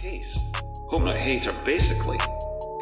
[0.00, 0.38] case.
[0.88, 2.18] Hope Not Hate are basically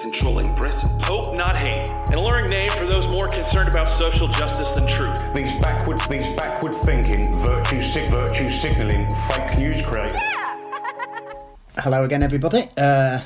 [0.00, 1.00] controlling Britain.
[1.04, 5.18] Hope Not Hate, an alluring name for those more concerned about social justice than truth.
[5.34, 10.20] These backwards, these backward thinking, virtue, sig- virtue signalling, fake news creators.
[11.78, 12.68] Hello again, everybody.
[12.76, 13.20] Uh,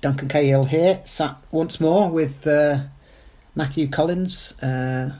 [0.00, 2.80] Duncan Cahill here, sat once more with uh,
[3.54, 5.14] Matthew Collins, uh,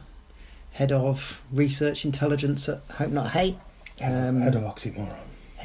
[0.73, 3.57] head of research intelligence at Hope Not Hate.
[4.01, 5.15] Um, Head of oxymoron.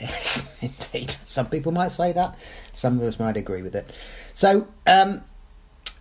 [0.01, 1.15] Yes, indeed.
[1.25, 2.37] Some people might say that.
[2.73, 3.89] Some of us might agree with it.
[4.33, 5.21] So, um,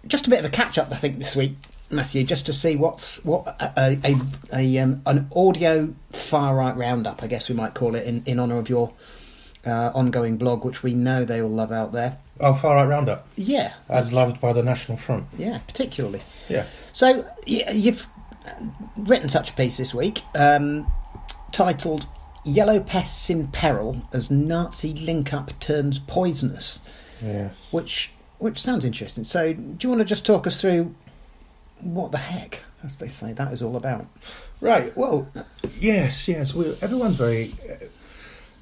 [0.07, 1.55] just a bit of a catch up, I think, this week,
[1.91, 4.17] Matthew, just to see what's what a, a,
[4.53, 8.39] a um, an audio far right roundup, I guess we might call it, in, in
[8.39, 8.93] honour of your
[9.67, 12.19] uh, ongoing blog, which we know they all love out there.
[12.41, 15.27] Oh, far right roundup, Yeah, as loved by the National Front.
[15.37, 16.21] yeah, particularly.
[16.49, 16.67] Yeah.
[16.93, 18.07] So you've
[18.97, 20.87] written such a piece this week, um,
[21.51, 22.07] titled
[22.49, 26.81] "Yellow Pests in Peril as Nazi Link-Up Turns Poisonous,"
[27.23, 27.55] Yes.
[27.71, 29.25] which which sounds interesting.
[29.25, 30.95] So, do you want to just talk us through
[31.81, 34.07] what the heck, as they say, that is all about?
[34.61, 34.97] Right.
[34.97, 35.29] Well,
[35.81, 36.55] yes, yes.
[36.55, 37.55] We, everyone's very.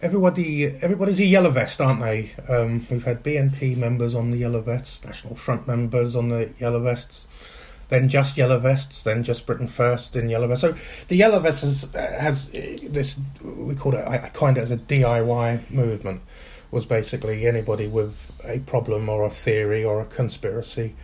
[0.03, 2.31] Everybody, everybody's a yellow vest, aren't they?
[2.51, 6.81] Um, we've had BNP members on the yellow vests, National Front members on the yellow
[6.81, 7.27] vests,
[7.89, 10.63] then just yellow vests, then just Britain First in yellow vests.
[10.63, 10.75] So
[11.09, 13.19] the yellow vests has, has this.
[13.43, 14.01] We call it.
[14.01, 16.23] I, I coined it as a DIY movement.
[16.73, 20.95] Was basically anybody with a problem or a theory or a conspiracy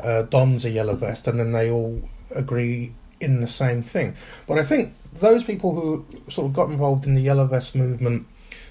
[0.00, 4.16] uh, dons a yellow vest, and then they all agree in the same thing.
[4.46, 8.26] But I think those people who sort of got involved in the yellow vest movement,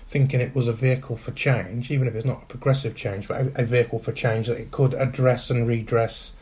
[0.06, 3.42] thinking it was a vehicle for change, even if it's not a progressive change, but
[3.42, 6.33] a, a vehicle for change that it could address and redress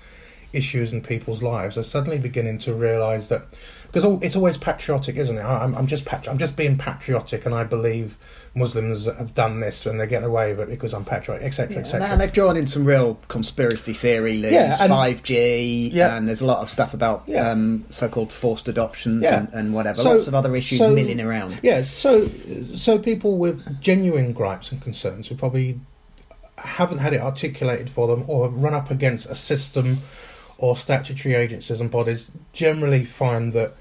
[0.53, 3.43] issues in people's lives, are suddenly beginning to realise that
[3.91, 5.41] because it's always patriotic, isn't it?
[5.43, 8.15] I'm, I'm just patri- I'm just being patriotic, and I believe
[8.55, 11.85] Muslims have done this and they're getting away with it because I'm patriotic, etc., and,
[11.85, 12.07] etc.
[12.09, 16.15] and they've drawn in some real conspiracy theory Yeah, and- 5G, Yeah.
[16.15, 17.49] and there's a lot of stuff about Yeah.
[17.49, 19.39] um, so-called forced adoptions Yeah.
[19.39, 20.01] and, and whatever.
[20.01, 21.59] So- Lots of other issues so- milling around.
[21.61, 22.29] Yeah, so
[22.75, 25.79] so people with genuine gripes and concerns who probably
[26.57, 29.99] haven't had it articulated for them or have run up against a system
[30.61, 33.75] or statutory agencies and bodies generally find that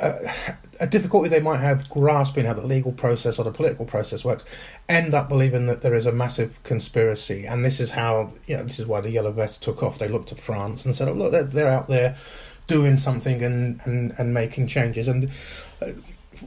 [0.00, 0.32] uh,
[0.78, 4.44] a difficulty they might have grasping how the legal process or the political process works
[4.88, 7.46] end up believing that there is a massive conspiracy.
[7.46, 9.98] And this is how you know this is why the yellow vests took off.
[9.98, 12.16] They looked at france and said oh look they're, they're out there
[12.68, 15.08] doing something and, and, and making changes.
[15.08, 15.30] And
[15.82, 15.90] uh,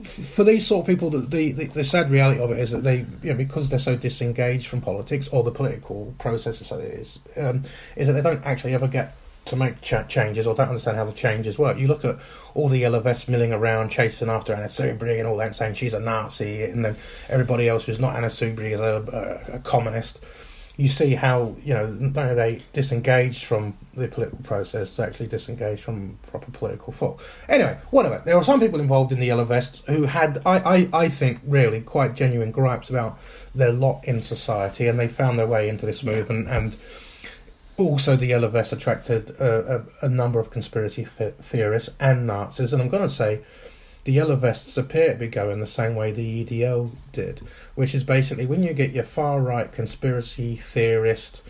[0.03, 3.05] for these sort of people, the, the, the, sad reality of it is that they,
[3.21, 7.19] you know, because they're so disengaged from politics or the political process as it is,
[7.37, 7.63] um,
[7.95, 9.15] is that they don't actually ever get
[9.45, 11.77] to make ch- changes or don't understand how the changes work.
[11.77, 12.17] You look at
[12.55, 15.93] all the yellow vests milling around, chasing after Anna Soubry and all that, saying she's
[15.93, 16.95] a Nazi, and then
[17.29, 20.19] everybody else who's not Anna Soubry is a, a, a communist.
[20.75, 26.17] You see how you know they disengaged from the political process, they actually disengaged from
[26.27, 27.21] proper political thought.
[27.47, 28.23] Anyway, whatever.
[28.25, 31.41] There are some people involved in the yellow vests who had, I, I, I think,
[31.45, 33.19] really quite genuine gripes about
[33.53, 36.75] their lot in society, and they found their way into this movement and
[37.77, 42.81] also the yellow vest attracted a, a, a number of conspiracy theorists and Nazis, and
[42.81, 43.41] I'm going to say
[44.03, 47.41] the yellow vests appear to be going the same way the EDL did,
[47.75, 51.41] which is basically when you get your far right conspiracy theorist,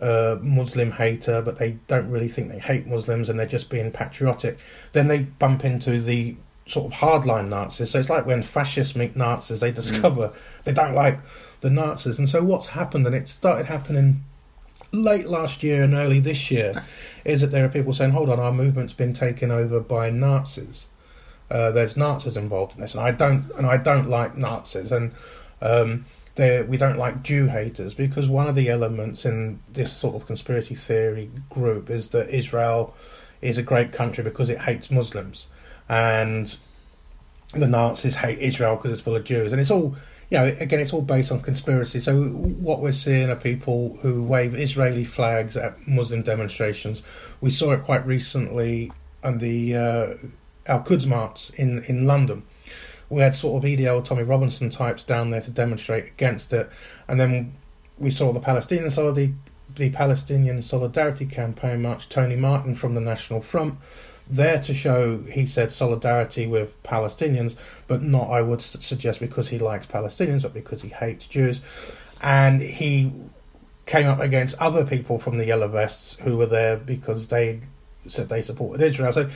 [0.00, 3.90] uh, Muslim hater, but they don't really think they hate Muslims and they're just being
[3.90, 4.58] patriotic,
[4.92, 6.36] then they bump into the
[6.66, 7.90] sort of hardline Nazis.
[7.90, 10.32] So it's like when fascists meet Nazis, they discover
[10.64, 11.18] they don't like
[11.60, 12.18] the Nazis.
[12.18, 14.24] And so what's happened, and it started happening
[14.92, 16.84] late last year and early this year,
[17.24, 20.86] is that there are people saying, hold on, our movement's been taken over by Nazis.
[21.50, 25.12] Uh, there's Nazis involved in this, and I don't, and I don't like Nazis, and
[25.60, 26.04] um,
[26.38, 30.74] we don't like Jew haters because one of the elements in this sort of conspiracy
[30.74, 32.94] theory group is that Israel
[33.42, 35.46] is a great country because it hates Muslims,
[35.88, 36.56] and
[37.52, 39.96] the Nazis hate Israel because it's full of Jews, and it's all.
[40.32, 41.98] You know, again, it's all based on conspiracy.
[41.98, 47.02] So what we're seeing are people who wave Israeli flags at Muslim demonstrations.
[47.40, 48.92] We saw it quite recently
[49.22, 50.14] and the uh,
[50.66, 52.44] Al Quds march in in London.
[53.08, 56.70] We had sort of EDL Tommy Robinson types down there to demonstrate against it,
[57.08, 57.54] and then
[57.98, 59.34] we saw the Palestinian solidarity,
[59.74, 62.08] the Palestinian Solidarity Campaign march.
[62.08, 63.78] Tony Martin from the National Front
[64.30, 67.56] there to show, he said, solidarity with Palestinians,
[67.88, 71.60] but not, I would suggest, because he likes Palestinians, but because he hates Jews.
[72.22, 73.12] And he
[73.86, 77.60] came up against other people from the Yellow Vests who were there because they
[78.06, 79.12] said they supported Israel.
[79.12, 79.28] So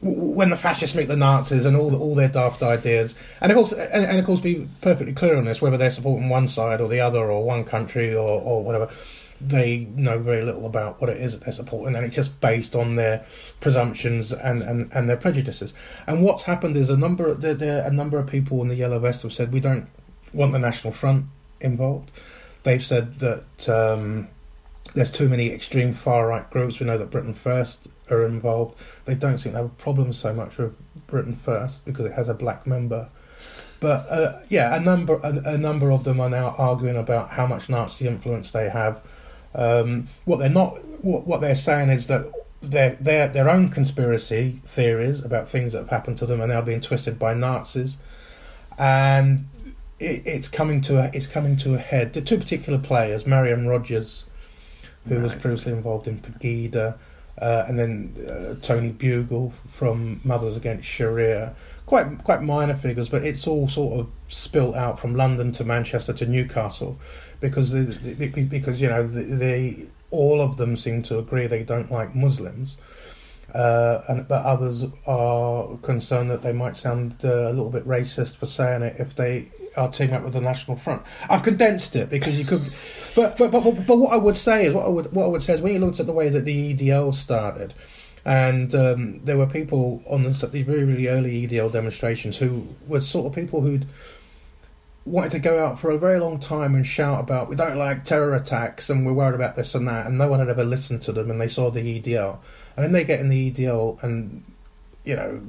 [0.00, 3.56] when the fascists meet the Nazis and all the, all their daft ideas, and of
[3.56, 6.80] course, and, and of course, be perfectly clear on this, whether they're supporting one side
[6.80, 8.90] or the other, or one country or, or whatever,
[9.40, 12.76] they know very little about what it is that they're supporting, and it's just based
[12.76, 13.24] on their
[13.60, 15.72] presumptions and, and, and their prejudices.
[16.06, 18.74] And what's happened is a number of, there, there, a number of people in the
[18.74, 19.88] Yellow Vest have said we don't
[20.32, 21.26] want the National Front
[21.60, 22.10] involved.
[22.62, 24.28] They've said that um,
[24.94, 26.80] there's too many extreme far right groups.
[26.80, 28.78] We know that Britain First are involved.
[29.04, 30.74] They don't seem to have a problem so much with
[31.06, 33.08] Britain First because it has a black member.
[33.80, 37.46] But uh, yeah, a number a, a number of them are now arguing about how
[37.46, 39.02] much Nazi influence they have.
[39.54, 42.30] Um, what they're not, what, what they're saying is that
[42.62, 46.60] their their their own conspiracy theories about things that have happened to them are now
[46.62, 47.96] being twisted by Nazis,
[48.78, 49.46] and
[49.98, 52.12] it, it's coming to a, it's coming to a head.
[52.12, 54.24] The two particular players, Mariam Rogers,
[55.06, 56.98] who was previously involved in Pegida,
[57.38, 61.54] uh, and then uh, Tony Bugle from Mothers Against Sharia.
[61.84, 66.12] Quite quite minor figures, but it's all sort of spilt out from London to Manchester
[66.14, 66.98] to Newcastle,
[67.40, 71.62] because the, the, because you know the, the all of them seem to agree they
[71.62, 72.76] don't like Muslims.
[73.54, 78.36] Uh, and but others are concerned that they might sound uh, a little bit racist
[78.36, 81.02] for saying it if they are teaming up with the National Front.
[81.28, 82.72] I've condensed it because you could,
[83.14, 85.42] but but but, but, what I would say is what I would what I would
[85.42, 87.74] say is when you looked at the way that the EDL started,
[88.24, 93.00] and um, there were people on the, the very really early EDL demonstrations who were
[93.00, 93.86] sort of people who'd
[95.04, 98.04] wanted to go out for a very long time and shout about we don't like
[98.04, 101.00] terror attacks and we're worried about this and that and no one had ever listened
[101.00, 102.36] to them and they saw the EDL
[102.76, 104.42] and then they get in the EDL and
[105.06, 105.40] you know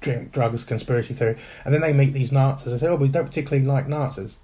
[0.00, 2.72] drink drugs conspiracy theory and then they meet these Nazis.
[2.72, 4.38] And say oh we don't particularly like Nazis.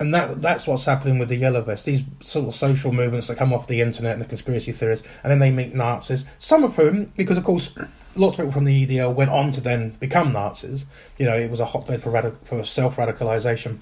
[0.00, 1.86] And that that's what's happening with the yellow vest.
[1.86, 5.30] These sort of social movements that come off the internet and the conspiracy theories and
[5.30, 7.70] then they meet Nazis some of whom because of course
[8.14, 10.84] lots of people from the EDL went on to then become Nazis.
[11.16, 13.78] You know it was a hotbed for radic- for self radicalization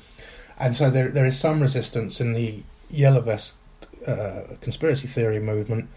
[0.59, 3.55] and so there there is some resistance in the yellow vest
[4.07, 5.89] uh, conspiracy theory movement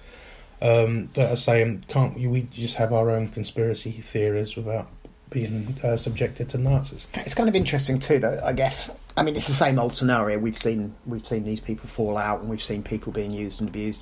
[0.62, 4.90] um, that are saying can't we, just have our own conspiracy theories without
[5.30, 8.42] being uh, subjected to Nazis It's kind of interesting too, though.
[8.44, 8.90] I guess.
[9.16, 10.40] I mean, it's the same old scenario.
[10.40, 13.70] We've seen we've seen these people fall out, and we've seen people being used and
[13.70, 14.02] abused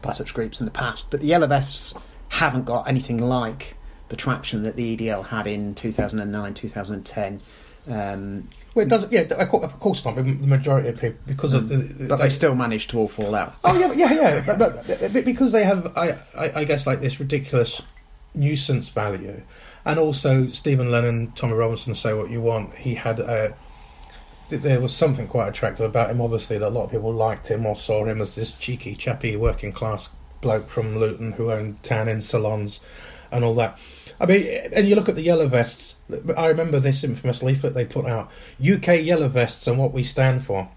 [0.00, 1.10] by such groups in the past.
[1.10, 1.94] But the Vests
[2.28, 3.76] haven't got anything like
[4.08, 7.40] the traction that the EDL had in 2009, 2010.
[7.88, 11.76] Um, well it doesn't yeah of course, not the majority of people because of the,
[11.76, 12.08] Mm.
[12.08, 13.54] but they still managed to all fall out.
[13.64, 14.56] Oh yeah, yeah, yeah.
[14.56, 17.82] but, but, but because they have, I, I, I guess, like this ridiculous
[18.34, 19.42] nuisance value,
[19.84, 22.74] and also Stephen Lennon, Tommy Robinson, say what you want.
[22.74, 23.54] He had a.
[24.48, 26.20] There was something quite attractive about him.
[26.20, 29.34] Obviously, that a lot of people liked him or saw him as this cheeky, chappy,
[29.36, 30.08] working class
[30.42, 32.80] bloke from Luton who owned tanning salons
[33.30, 33.78] and all that.
[34.22, 35.96] I mean, and you look at the yellow vests.
[36.36, 38.30] I remember this infamous leaflet they put out:
[38.60, 40.70] UK yellow vests and what we stand for.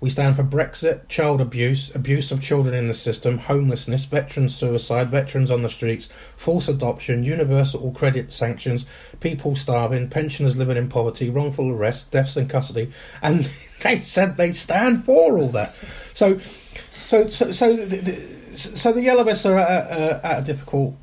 [0.00, 5.10] We stand for Brexit, child abuse, abuse of children in the system, homelessness, veteran suicide,
[5.10, 8.84] veterans on the streets, forced adoption, universal credit sanctions,
[9.20, 12.90] people starving, pensioners living in poverty, wrongful arrests, deaths in custody,
[13.22, 13.50] and
[13.82, 15.74] they said they stand for all that.
[16.14, 18.20] So, so, so, so, the,
[18.54, 20.94] so the Yellow Vests are at at a difficult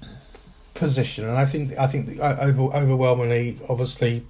[0.73, 4.25] position, and I think I think uh, over, overwhelmingly, obviously,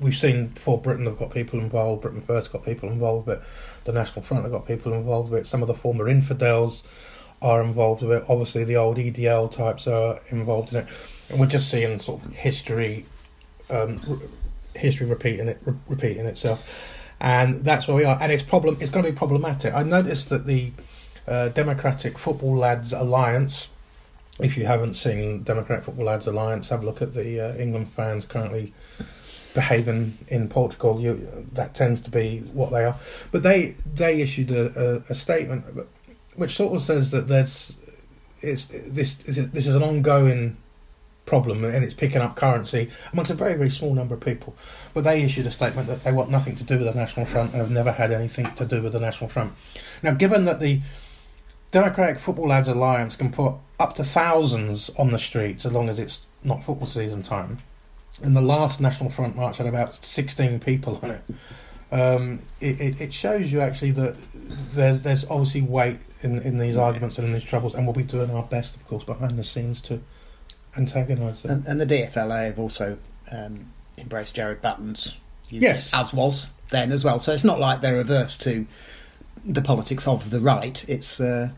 [0.00, 2.02] we've seen before Britain have got people involved.
[2.02, 3.42] Britain First got people involved it.
[3.84, 5.46] The National Front have got people involved with it.
[5.46, 6.82] Some of the former infidels
[7.42, 8.24] are involved with it.
[8.28, 10.86] Obviously, the old EDL types are involved in it,
[11.28, 13.06] and we're just seeing sort of history,
[13.70, 14.20] um,
[14.74, 16.64] history repeating it, re- repeating itself,
[17.20, 18.18] and that's where we are.
[18.20, 18.78] And it's problem.
[18.80, 19.74] It's going to be problematic.
[19.74, 20.72] I noticed that the
[21.26, 23.70] uh, Democratic Football Lads Alliance.
[24.38, 27.90] If you haven't seen Democratic Football Lads Alliance, have a look at the uh, England
[27.92, 28.74] fans currently
[29.54, 31.00] behaving in Portugal.
[31.00, 32.96] You, that tends to be what they are.
[33.32, 35.64] But they they issued a, a, a statement
[36.36, 37.74] which sort of says that there's
[38.42, 40.58] it's this this is an ongoing
[41.24, 44.54] problem and it's picking up currency amongst a very very small number of people.
[44.94, 47.52] But they issued a statement that they want nothing to do with the National Front
[47.52, 49.54] and have never had anything to do with the National Front.
[50.02, 50.82] Now, given that the
[51.70, 55.98] Democratic Football Lads Alliance can put up to thousands on the streets as long as
[55.98, 57.58] it's not football season time.
[58.22, 61.22] And the last National Front march had about 16 people on it.
[61.92, 64.16] Um, it, it, it shows you actually that
[64.74, 68.02] there's there's obviously weight in, in these arguments and in these troubles, and we'll be
[68.02, 70.00] doing our best, of course, behind the scenes to
[70.76, 71.64] antagonise them.
[71.66, 72.98] And, and the DFLA have also
[73.30, 75.16] um, embraced Jared Button's
[75.48, 75.92] Yes.
[75.94, 77.20] as was then as well.
[77.20, 78.66] So it's not like they're averse to
[79.46, 80.84] the politics of the right.
[80.88, 81.50] It's uh,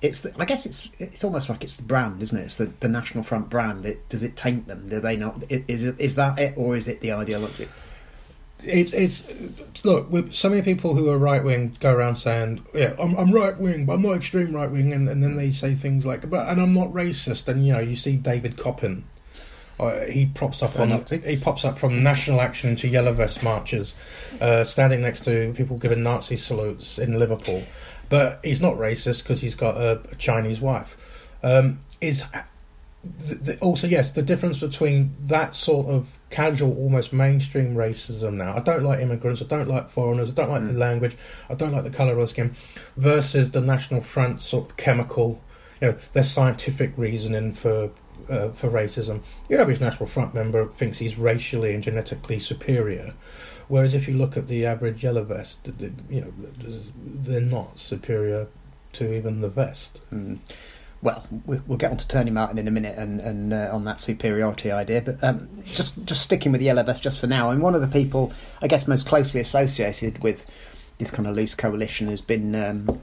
[0.00, 2.42] it's the, I guess it's it's almost like it's the brand, isn't it?
[2.42, 3.86] It's the, the National Front brand.
[3.86, 4.88] It, does it taint them?
[4.88, 5.42] Do they not?
[5.48, 7.68] Is it, is that it, or is it the ideology?
[8.64, 9.24] It's it's
[9.84, 13.58] look so many people who are right wing go around saying yeah I'm, I'm right
[13.58, 16.48] wing but I'm not extreme right wing and, and then they say things like but
[16.48, 19.02] and I'm not racist and you know you see David Coppin
[19.80, 23.94] uh, he props up on he pops up from national action to yellow vest marches
[24.40, 27.64] uh, standing next to people giving Nazi salutes in Liverpool.
[28.08, 30.96] But he's not racist because he's got a, a Chinese wife.
[31.42, 32.24] Um, is
[33.04, 38.54] the, the, also yes the difference between that sort of casual almost mainstream racism now
[38.56, 41.16] i don't like immigrants i don't like foreigners i don't like the language
[41.50, 42.54] i don't like the colour of skin
[42.96, 45.40] versus the national front sort of chemical
[45.80, 47.90] you know their scientific reasoning for
[48.32, 53.12] uh, for racism your average national front member thinks he's racially and genetically superior
[53.68, 56.32] whereas if you look at the average yellow vest th- th- you know
[57.04, 58.46] they're not superior
[58.94, 60.38] to even the vest Mm.
[61.02, 63.84] Well, we- we'll get on to Tony Martin in a minute and, and uh, on
[63.86, 67.50] that superiority idea, but um, just just sticking with the yellow vest just for now.
[67.50, 70.46] And one of the people, I guess, most closely associated with
[70.98, 73.00] this kind of loose coalition has been um,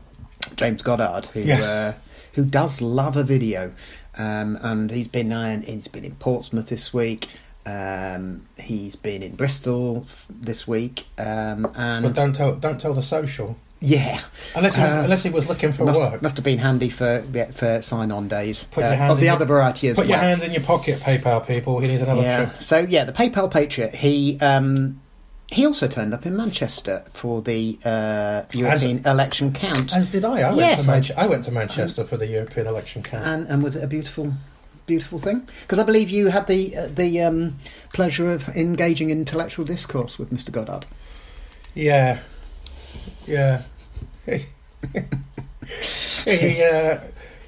[0.55, 1.61] James Goddard, who Yes.
[1.61, 1.93] uh,
[2.35, 3.73] who does love a video,
[4.19, 7.29] um, and he's been uh, he's been in Portsmouth this week.
[7.65, 13.03] Um, he's been in Bristol this week, um, and but don't tell don't tell the
[13.03, 14.19] social yeah,
[14.55, 16.21] Unless he, Uh, unless he was looking for must, work.
[16.21, 19.25] must have been handy for yeah, for sign-on days Put your uh, hand of the
[19.27, 20.09] your- other variety as Put well.
[20.09, 21.79] your hands in your pocket, PayPal people.
[21.79, 22.45] He needs another yeah.
[22.45, 22.61] trip.
[22.61, 23.95] So yeah, the PayPal Patriot.
[23.95, 24.99] He um,
[25.51, 30.41] he also turned up in Manchester for the uh, European election count, As did I.
[30.41, 33.25] I went, to, I- went to Manchester for the European election count.
[33.25, 34.33] and and was it a beautiful?
[34.85, 37.59] Beautiful thing, because I believe you had the uh, the um,
[37.93, 40.51] pleasure of engaging in intellectual discourse with Mr.
[40.51, 40.87] Goddard.
[41.75, 42.21] yeah,
[43.27, 43.61] yeah.
[46.25, 46.99] he, uh,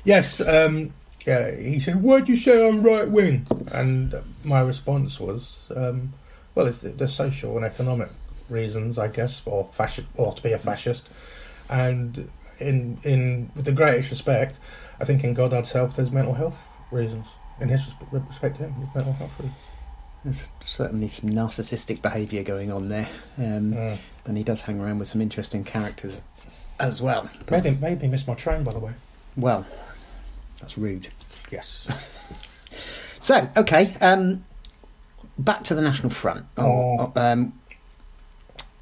[0.03, 0.93] yes, um,
[1.25, 1.49] yeah.
[1.55, 6.13] He said, "Why do you say I'm right wing?" And my response was, um,
[6.55, 8.09] "Well, it's the, the social and economic
[8.49, 11.07] reasons, I guess, or fascist, or to be a fascist."
[11.69, 12.29] And
[12.59, 14.57] in in with the greatest respect,
[14.99, 16.57] I think in Goddard's health, there's mental health
[16.91, 17.27] reasons.
[17.59, 17.81] In his
[18.11, 19.57] respect to him, there's mental health reasons.
[20.23, 23.97] There's certainly some narcissistic behaviour going on there, um, Mm.
[24.27, 26.21] and he does hang around with some interesting characters
[26.79, 27.27] as well.
[27.49, 28.91] Made, made me miss my train, by the way.
[29.35, 29.65] Well,
[30.59, 31.07] that's rude.
[31.51, 31.87] Yes.
[33.23, 34.43] So, okay, um,
[35.37, 36.45] back to the National Front.
[36.57, 37.11] Oh.
[37.15, 37.53] um,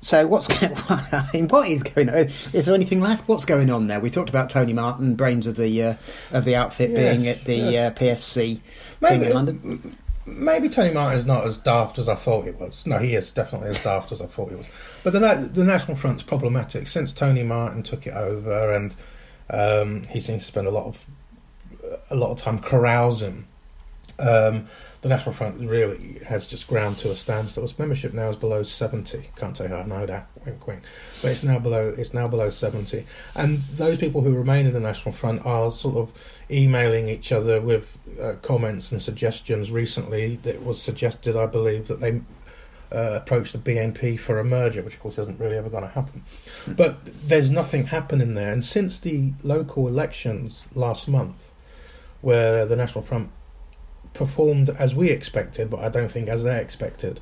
[0.01, 0.73] so, what's going?
[0.87, 2.15] I mean, what is going on?
[2.53, 3.27] Is there anything left?
[3.27, 3.99] What's going on there?
[3.99, 5.93] We talked about Tony Martin, brains of the uh,
[6.31, 7.91] of the outfit, Yes, being at the yes.
[7.91, 8.59] uh, PSC
[9.01, 9.97] Maybe- in London.
[10.25, 12.85] Maybe Tony Martin's not as daft as I thought he was.
[12.85, 14.67] No, he is definitely as daft as I thought he was.
[15.03, 15.19] But the
[15.51, 18.95] the National Front's problematic since Tony Martin took it over, and
[19.49, 20.97] um, he seems to spend a lot of
[22.11, 23.47] a lot of time carousing.
[24.19, 24.67] Um,
[25.01, 27.63] the National Front really has just ground to a standstill.
[27.63, 29.29] Its membership now is below seventy.
[29.37, 30.27] Can't say how I know that.
[30.45, 30.83] Wink, wink.
[31.21, 31.93] But it's now below.
[31.97, 35.95] It's now below seventy, and those people who remain in the National Front are sort
[35.95, 36.11] of
[36.51, 39.71] emailing each other with uh, comments and suggestions.
[39.71, 42.21] Recently, that was suggested, I believe, that they
[42.91, 45.89] uh, approach the BNP for a merger, which of course isn't really ever going to
[45.89, 46.23] happen.
[46.67, 51.51] But there's nothing happening there, and since the local elections last month,
[52.21, 53.29] where the National Front
[54.13, 57.19] performed as we expected, but I don't think as they expected.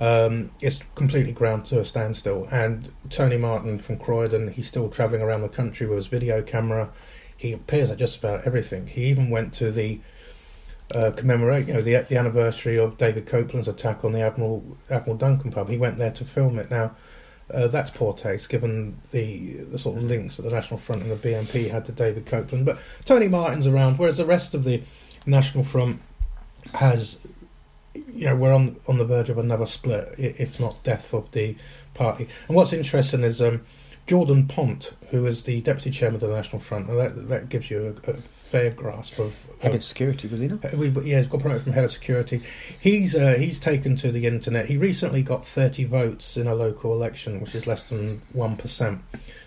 [0.00, 2.48] Um, it's completely ground to a standstill.
[2.50, 6.90] And Tony Martin from Croydon, he's still travelling around the country with his video camera.
[7.36, 8.86] He appears at just about everything.
[8.86, 10.00] He even went to the
[10.94, 15.16] uh, commemorate, you know, the the anniversary of David Copeland's attack on the Admiral Admiral
[15.16, 15.68] Duncan pub.
[15.68, 16.70] He went there to film it.
[16.70, 16.94] Now,
[17.52, 21.10] uh, that's poor taste, given the the sort of links that the National Front and
[21.10, 22.66] the BNP had to David Copeland.
[22.66, 24.82] But Tony Martin's around, whereas the rest of the
[25.26, 26.00] National Front
[26.74, 27.18] has,
[27.94, 31.56] you know, we're on on the verge of another split, if not death of the
[31.94, 32.28] party.
[32.48, 33.62] And what's interesting is um,
[34.06, 37.70] Jordan Pont, who is the deputy chairman of the National Front, and that that gives
[37.70, 39.34] you a, a fair grasp of.
[39.60, 40.62] Head of security, was he not?
[40.62, 42.42] Uh, we, yeah, he's got promoted from head of security.
[42.80, 44.66] He's uh, he's taken to the internet.
[44.66, 49.00] He recently got thirty votes in a local election, which is less than one percent.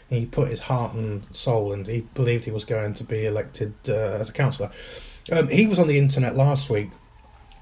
[0.09, 3.75] He put his heart and soul, and he believed he was going to be elected
[3.87, 4.71] uh, as a councillor.
[5.31, 6.89] Um, he was on the internet last week,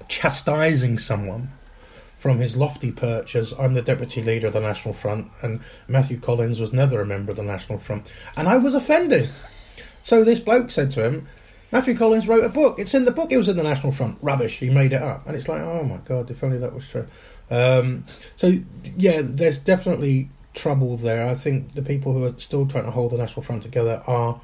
[0.08, 1.52] chastising someone
[2.18, 6.18] from his lofty perch as I'm the deputy leader of the National Front, and Matthew
[6.18, 9.28] Collins was never a member of the National Front, and I was offended.
[10.02, 11.28] So this bloke said to him,
[11.72, 12.78] Matthew Collins wrote a book.
[12.78, 13.32] It's in the book.
[13.32, 14.18] It was in the National Front.
[14.22, 14.58] Rubbish.
[14.58, 15.26] He made it up.
[15.26, 17.06] And it's like, oh my god, if only that was true.
[17.50, 18.04] Um,
[18.36, 18.60] so
[18.96, 21.28] yeah, there's definitely trouble there.
[21.28, 24.40] I think the people who are still trying to hold the National Front together are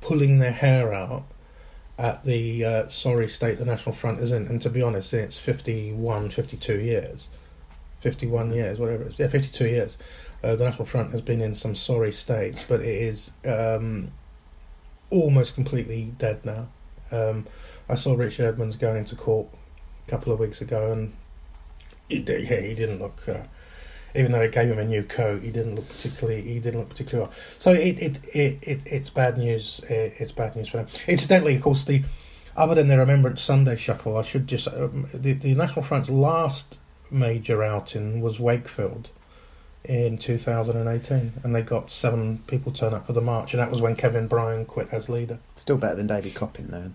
[0.00, 1.24] pulling their hair out
[2.02, 4.48] at the uh, sorry state the National Front is in.
[4.48, 7.28] And to be honest, in its 51, 52 years,
[8.00, 9.96] 51 years, whatever it is, yeah, 52 years,
[10.42, 14.10] uh, the National Front has been in some sorry states, but it is um,
[15.10, 16.68] almost completely dead now.
[17.12, 17.46] Um,
[17.88, 19.46] I saw Richard Edmonds going into court
[20.04, 21.14] a couple of weeks ago, and
[22.08, 23.28] he, did, yeah, he didn't look.
[23.28, 23.44] Uh,
[24.14, 26.42] even though it gave him a new coat, he didn't look particularly.
[26.42, 27.38] He didn't look particularly well.
[27.58, 29.80] So it, it, it, it it's bad news.
[29.88, 30.86] It, it's bad news for them.
[31.06, 32.02] Incidentally, of course, the
[32.56, 36.78] other than the Remembrance Sunday Shuffle, I should just um, the the National Front's last
[37.10, 39.10] major outing was Wakefield
[39.84, 43.80] in 2018, and they got seven people turn up for the march, and that was
[43.80, 45.38] when Kevin Bryan quit as leader.
[45.56, 46.92] Still better than David Coppin, though.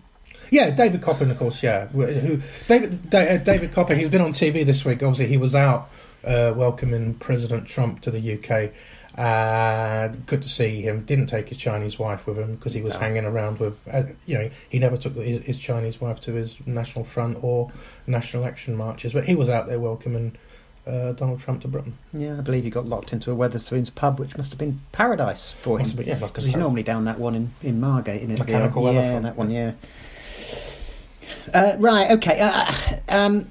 [0.49, 1.61] Yeah, David Coppin, of course.
[1.61, 3.99] Yeah, who David uh, David Coppin?
[3.99, 5.03] He's been on TV this week.
[5.03, 5.89] Obviously, he was out
[6.27, 8.71] uh, welcoming President Trump to the UK.
[9.19, 11.03] And good to see him.
[11.05, 12.99] Didn't take his Chinese wife with him because he was No.
[12.99, 16.53] hanging around with, uh, you know, he never took his, his Chinese wife to his
[16.67, 17.71] National Front or
[18.05, 20.35] National Action marches, but he was out there welcoming
[20.85, 21.97] uh, Donald Trump to Britain.
[22.13, 25.51] Yeah, I believe he got locked into a Wetherspoons pub, which must have been paradise
[25.51, 25.89] for him.
[25.95, 28.37] Been, yeah, Because he's normally down that one in, in Margate, isn't?
[28.37, 29.23] Mechanical yeah, Elephant.
[29.23, 29.71] that one, yeah.
[31.53, 32.39] Uh, right, okay.
[32.39, 32.71] Uh,
[33.09, 33.49] um,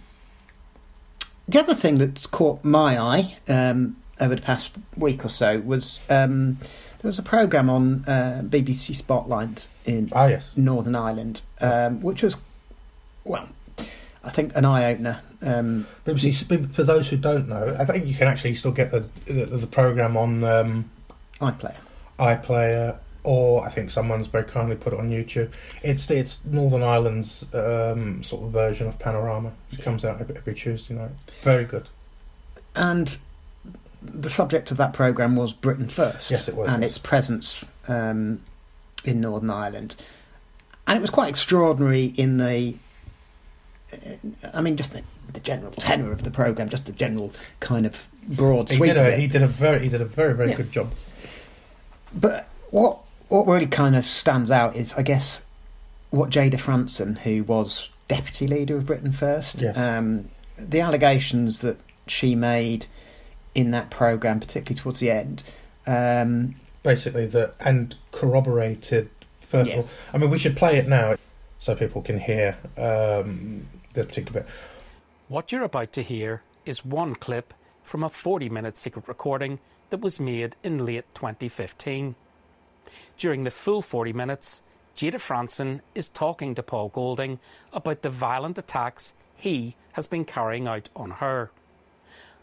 [1.49, 6.00] the other thing that's caught my eye um, over the past week or so was
[6.11, 6.59] um,
[7.00, 10.45] there was a programme on uh, BBC Spotlight in Ah, yes.
[10.57, 12.37] Northern Ireland, um, which was,
[13.25, 13.49] well,
[14.25, 15.21] I think an eye opener.
[15.43, 19.00] Um, BBC, for those who don't know, I think you can actually still get the
[19.26, 20.91] the, the program on um,
[21.41, 21.76] iPlayer.
[22.19, 25.50] iPlayer, or I think someone's very kindly put it on YouTube.
[25.83, 30.54] It's it's Northern Ireland's um, sort of version of Panorama, which comes out every, every
[30.54, 31.11] Tuesday night.
[31.42, 31.88] Very good.
[32.76, 33.16] And
[34.02, 36.30] the subject of that programme was Britain First.
[36.30, 38.40] Yes, it was, And its presence um,
[39.04, 39.97] in Northern Ireland.
[40.87, 42.76] And it was quite extraordinary in the.
[43.92, 43.97] uh,
[44.54, 45.02] I mean, just the,
[45.33, 48.99] the general tenor of the programme, just the general kind of broad He sweep did
[48.99, 49.18] of a it.
[49.18, 50.56] he did a very he did a very very Yeah.
[50.59, 50.92] good job.
[52.14, 55.43] But what what really kind of stands out is, I guess,
[56.10, 59.76] what Jayda Fransen, who was deputy leader of Britain First, Yes.
[59.76, 62.86] um, the allegations that she made
[63.54, 65.43] in that program, particularly towards the end.
[65.86, 69.10] Um, Basically, the and corroborated.
[69.41, 69.78] First Yeah.
[69.78, 71.17] of all, I mean, we should play it now
[71.58, 74.49] so people can hear um, this particular bit.
[75.28, 79.58] What you're about to hear is one clip from a 40 minute secret recording
[79.91, 82.15] that was made in late 2015.
[83.18, 84.62] During the full 40 minutes,
[84.96, 87.38] Jayda Fransen is talking to Paul Golding
[87.72, 91.50] about the violent attacks he has been carrying out on her.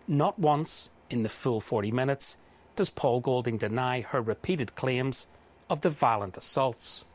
[0.07, 2.37] Not once in the full 40 minutes
[2.75, 5.27] does Paul Golding deny her repeated claims
[5.69, 7.05] of the violent assaults.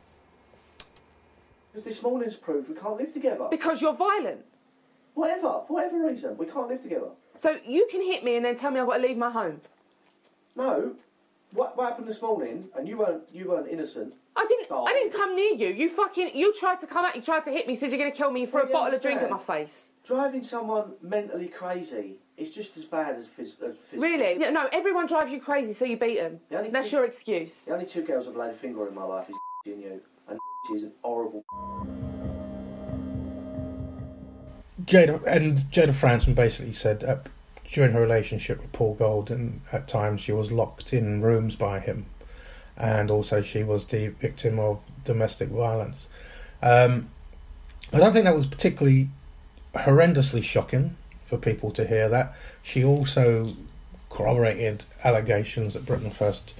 [1.71, 3.47] Because this morning's proved we can't live together.
[3.49, 4.45] Because you're violent.
[5.13, 7.09] Whatever, for whatever reason, we can't live together.
[7.39, 9.61] So you can hit me and then tell me I've got to leave my home.
[10.55, 10.95] No,
[11.51, 12.69] what, what happened this morning?
[12.77, 14.13] And you weren't you weren't innocent.
[14.35, 14.67] I didn't.
[14.69, 14.85] Oh.
[14.85, 15.67] I didn't come near you.
[15.69, 16.31] You fucking.
[16.35, 17.15] You tried to come out.
[17.15, 17.75] You tried to hit me.
[17.75, 18.45] Said you're going to kill me.
[18.45, 19.67] Threw a you bottle of drink at my understand?
[19.69, 19.89] face.
[20.05, 23.99] Driving someone mentally crazy is just as bad as, phys- as physical.
[23.99, 24.37] Really?
[24.37, 24.69] No, no.
[24.71, 26.39] Everyone drives you crazy, so you beat them.
[26.49, 27.53] The only That's two- your excuse.
[27.65, 29.35] The only two girls I've laid a finger on in my life is
[29.71, 30.39] and you, and
[30.75, 31.43] is an horrible.
[34.85, 37.17] Jayda and Jayda Fransen basically said uh,
[37.71, 42.05] during her relationship with Paul Golding, at times she was locked in rooms by him,
[42.75, 46.07] and also she was the victim of domestic violence.
[46.61, 47.09] Um,
[47.93, 49.09] I don't think that was particularly
[49.75, 52.35] horrendously shocking for people to hear that.
[52.63, 53.53] She also
[54.09, 56.55] corroborated allegations that Britain First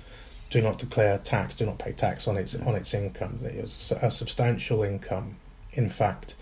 [0.50, 3.39] do not declare tax, do not pay tax on its on its income.
[3.43, 5.38] It was a substantial income,
[5.74, 6.36] in fact,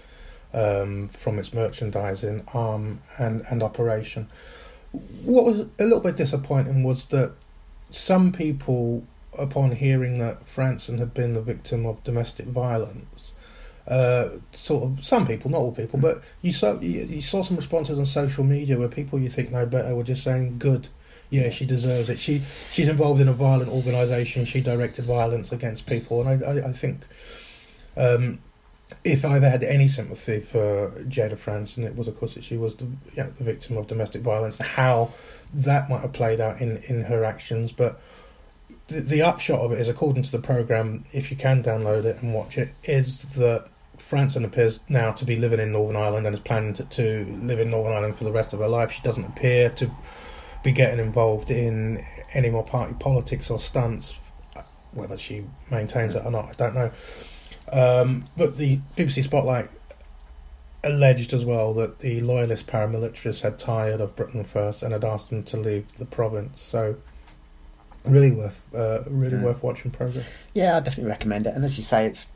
[0.53, 4.30] um, from its merchandising arm and, and operation.
[4.91, 7.34] What was a little bit disappointing was that
[7.89, 9.04] some people,
[9.38, 13.32] upon hearing that Fransen had been the victim of domestic violence,
[13.88, 17.56] uh, sort of some people, not all people, but you saw you, you saw some
[17.56, 20.89] responses on social media where people you think know better were just saying, "Good,
[21.30, 22.19] yeah, she deserves it.
[22.19, 24.45] She she's involved in a violent organisation.
[24.45, 27.06] She directed violence against people." And I I, I think.
[27.95, 28.39] Um,
[29.04, 32.43] if I ever had any sympathy for Jayda France, and it was, of course, that
[32.43, 34.58] she was the, you know, the victim of domestic violence.
[34.58, 35.13] How
[35.54, 38.02] that might have played out in, in her actions, but
[38.88, 42.21] the, the upshot of it is, according to the program, if you can download it
[42.21, 46.34] and watch it, is that Fransen appears now to be living in Northern Ireland and
[46.34, 48.91] is planning to, to live in Northern Ireland for the rest of her life.
[48.91, 49.91] She doesn't appear to
[50.63, 54.15] be getting involved in any more party politics or stunts.
[54.93, 56.91] whether she maintains it or not, I don't know.
[57.71, 59.69] Um, but the BBC Spotlight
[60.84, 65.30] alleged as well that the loyalist paramilitaries had tired of Britain First and had asked
[65.30, 66.62] them to leave the province.
[66.62, 66.95] So,
[68.06, 69.41] really worth, uh, really Mm.
[69.41, 70.23] worth watching program.
[70.53, 71.56] Yeah, I definitely recommend it.
[71.56, 72.27] And as you say, it's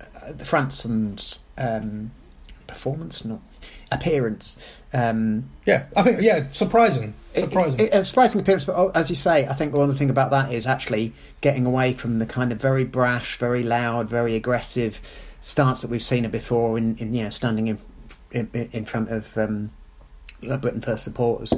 [0.00, 2.12] uh, the Fransen's um,
[2.68, 3.40] performance, not
[3.90, 4.56] appearance.
[4.92, 7.80] Um, Yeah, I think yeah, surprising, surprising.
[7.80, 10.10] It, it- surprising appearance, but oh, as you say, I think one of the thing
[10.10, 14.36] about that is actually getting away from the kind of very brash, very loud, very
[14.36, 15.00] aggressive
[15.40, 17.78] stance that we've seen her before in, in you know standing in
[18.32, 19.70] in, in front of um,
[20.48, 21.52] uh, Britain First supporters.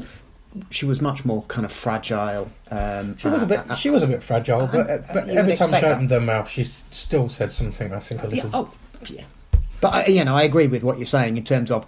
[0.71, 2.49] She was much more kind of fragile.
[2.71, 5.29] Um, she was a uh, bit, uh, she was a bit fragile, but, I- but
[5.29, 7.93] every time she opened her mouth, she still said something.
[7.93, 8.51] I think a Yeah, little.
[8.55, 8.75] oh,
[9.11, 9.25] yeah.
[9.81, 11.85] But I, you know, I agree with what you're saying in terms of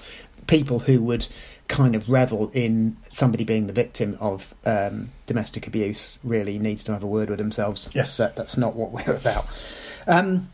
[0.48, 1.26] people who would
[1.68, 6.18] kind of revel in somebody being the victim of um, domestic abuse.
[6.22, 7.90] Really needs to have a word with themselves.
[7.94, 8.16] Yes.
[8.18, 9.46] that, that's not what we're about.
[10.06, 10.50] Um,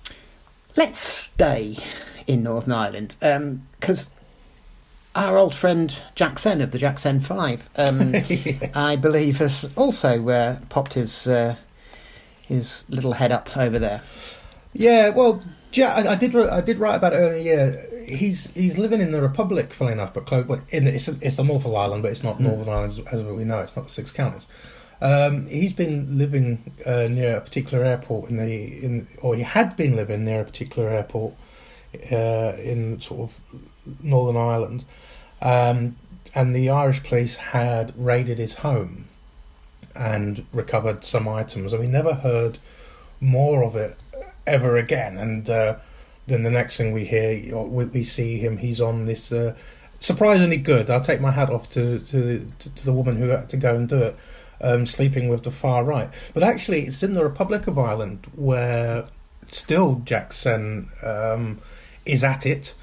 [0.76, 1.76] let's stay
[2.26, 3.16] in Northern Ireland
[3.80, 4.08] because.
[5.14, 8.14] our old friend Jack Sen of the Jack Sen Five, um,
[8.74, 11.56] I believe, has also uh, popped his uh,
[12.40, 14.00] his little head up over there.
[14.72, 16.34] Yeah, well, ja I, I did.
[16.34, 17.91] I did write about it earlier.
[18.06, 20.46] He's he's living in the Republic, funnily enough, but close.
[20.70, 23.24] In the, it's it's the North of Ireland, but it's not Northern Ireland as, as
[23.24, 23.60] we know.
[23.60, 24.46] It's not the six counties.
[25.00, 29.76] Um, he's been living uh, near a particular airport in the in, or he had
[29.76, 31.34] been living near a particular airport
[32.10, 34.84] uh, in sort of Northern Ireland,
[35.40, 35.96] um,
[36.34, 39.06] and the Irish police had raided his home
[39.94, 42.58] and recovered some items, and we never heard
[43.20, 43.96] more of it
[44.46, 45.18] ever again.
[45.18, 45.76] And uh,
[46.26, 48.58] then the next thing we hear, we, we see him.
[48.58, 49.54] He's on this uh,
[50.00, 50.90] surprisingly good.
[50.90, 53.88] I'll take my hat off to to, to, the woman who had to go and
[53.88, 54.16] do it.
[54.64, 59.08] Um, sleeping with the far right, but actually, it's in the Republic of Ireland where
[59.48, 61.60] still Jack Sen um,
[62.06, 62.74] is at it.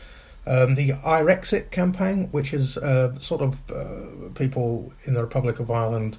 [0.46, 5.72] Um, the Irexit campaign, which is uh, sort of uh, people in the Republic of
[5.72, 6.18] Ireland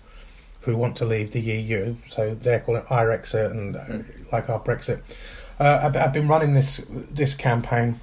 [0.63, 3.99] who want to leave the EU, so they're calling it Irexit and uh,
[4.33, 5.03] like our Brexit.
[5.61, 8.01] Uh, I've, I've been running this this campaign,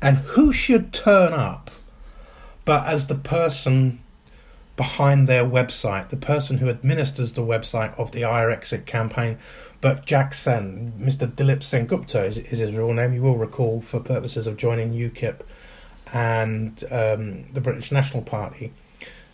[0.00, 1.70] and who should turn up,
[2.64, 3.98] but as the person
[4.76, 9.38] behind their website, the person who administers the website of the Irexit campaign.
[9.80, 11.30] But Jack Sen, Mr.
[11.30, 13.14] Dilip Sengupta is, is his real name.
[13.14, 15.40] You will recall, for purposes of joining UKIP
[16.12, 18.72] and um, the British National Party,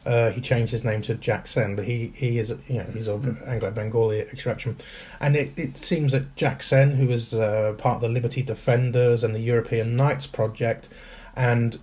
[0.04, 3.08] uh, he changed his name to Jack Sen, but he, he is you know he's
[3.08, 4.76] of Anglo Bengali extraction,
[5.20, 9.22] and it, it seems that Jack Sen, who is uh, part of the Liberty Defenders
[9.22, 10.88] and the European Knights Project,
[11.36, 11.78] and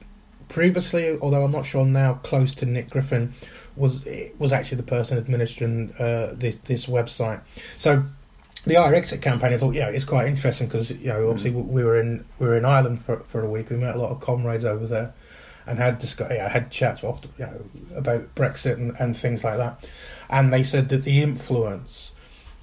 [0.49, 3.34] previously, although I'm not sure now, close to Nick Griffin,
[3.77, 4.05] was
[4.38, 7.39] was actually the person administering uh, this this website.
[7.77, 8.03] So
[8.65, 11.84] the IREXIT campaign, I thought, yeah, it's quite interesting because you know obviously we we
[11.86, 13.69] were in we were in Ireland for for a week.
[13.69, 15.13] We met a lot of comrades over there
[15.69, 17.62] and had discuss, yeah, had chats often, you know,
[17.95, 19.88] about Brexit and, and things like that.
[20.29, 22.12] And they said that the influence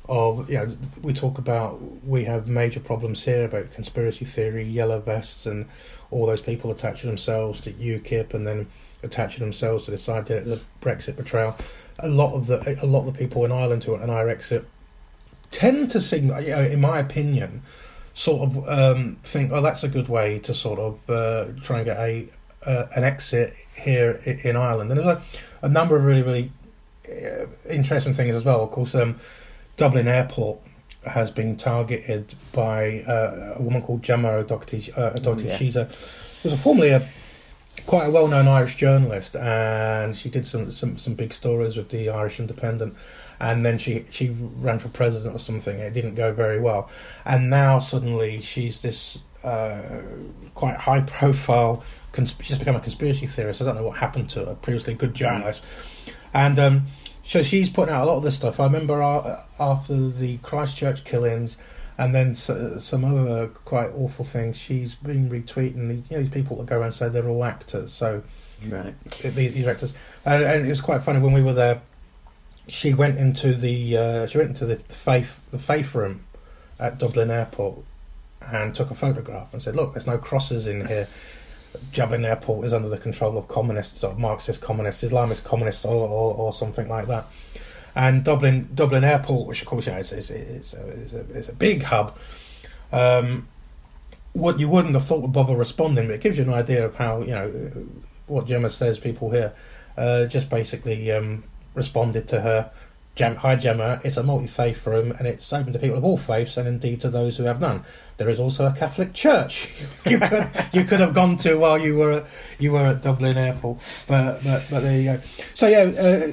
[0.09, 5.01] of you know we talk about we have major problems here about conspiracy theory, yellow
[5.01, 5.67] vests, and
[6.11, 8.69] all those people attaching themselves to UKIP and then
[9.03, 11.57] attaching themselves to this idea of the Brexit betrayal.
[12.01, 14.65] A lot of the a lot of the people in Ireland who are an Irexit
[15.51, 17.63] tend to seem, you know, in my opinion,
[18.15, 21.85] sort of um, think, oh, that's a good way to sort of uh, try and
[21.85, 22.29] get a
[22.67, 24.91] uh, an exit here in Ireland.
[24.91, 25.23] And there's a,
[25.63, 26.53] a number of really really
[27.09, 28.63] uh, interesting things as well.
[28.63, 29.21] Of course, um,
[29.77, 30.59] Dublin Airport
[31.05, 34.93] has been targeted by uh, a woman called Gemma O'Doherty.
[34.93, 35.45] Uh, O'Doherty.
[35.45, 35.57] yeah.
[35.57, 35.89] She's a
[36.43, 37.07] was a formerly a
[37.85, 42.09] quite a well-known Irish journalist, and she did some, some, some big stories with the
[42.09, 42.97] Irish Independent.
[43.39, 45.79] And then she she ran for president or something.
[45.79, 46.89] It didn't go very well,
[47.25, 50.03] and now suddenly she's this uh,
[50.55, 51.85] quite high-profile.
[52.17, 53.61] Cons- she's become a conspiracy theorist.
[53.63, 55.63] I don't know what happened to a Previously, good journalist,
[56.35, 56.87] and um,
[57.25, 58.59] so she's putting out a lot of this stuff.
[58.59, 61.57] I remember uh, after the Christchurch killings,
[61.99, 64.57] and then so, some other quite awful things.
[64.57, 67.45] She's been retweeting these, you know, these people that go around and say they're all
[67.45, 67.93] actors.
[67.93, 68.23] So
[68.67, 68.95] Right.
[69.23, 69.93] these, these actors,
[70.25, 71.83] and, and it was quite funny when we were there.
[72.69, 76.25] She went into the uh, she went into the faith the faith room
[76.81, 77.79] at Dublin Airport
[78.41, 81.07] and took a photograph and said, "Look, there's no crosses in here."
[81.93, 86.35] Dublin Airport is under the control of communists, or Marxist communists, Islamist communists, or, or,
[86.35, 87.27] or something like that.
[87.95, 91.49] And Dublin Dublin Airport, which of course yeah, is, is, is, a, is, a, is
[91.49, 92.17] a big hub,
[92.93, 93.49] um,
[94.33, 96.95] what you wouldn't have thought would bother responding, but it gives you an idea of
[96.95, 97.73] how you know
[98.27, 98.99] what Gemma says.
[98.99, 99.55] People here
[99.97, 102.71] uh, just basically um, responded to her
[103.17, 106.59] Gem, High Gemma, it's a multi-faith room, and it's open to people of all faiths,
[106.59, 107.83] and indeed to those who have none.
[108.19, 109.69] There is also a Catholic church
[110.07, 112.27] you could you could have gone to while you were at,
[112.59, 115.21] you were at Dublin Airport, but but but there you go.
[115.55, 116.33] So yeah, uh,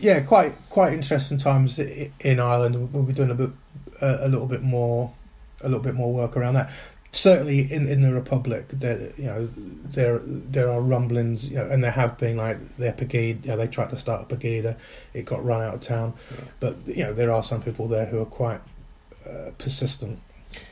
[0.00, 2.92] yeah, quite quite interesting times in Ireland.
[2.92, 3.50] We'll be doing a bit
[4.00, 5.12] a little bit more
[5.60, 6.70] a little bit more work around that.
[7.12, 11.82] Certainly in, in the Republic, there you know there there are rumblings, you know, and
[11.82, 13.44] there have been like the Pegida.
[13.44, 14.76] You know, they tried to start a Pegida,
[15.12, 16.14] it got run out of town,
[16.60, 18.60] but you know there are some people there who are quite
[19.28, 20.20] uh, persistent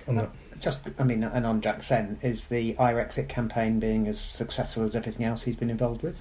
[0.06, 0.30] on that.
[0.60, 4.96] Just, I mean, and on Jack Sen, is the IREXIT campaign being as successful as
[4.96, 6.20] everything else he's been involved with?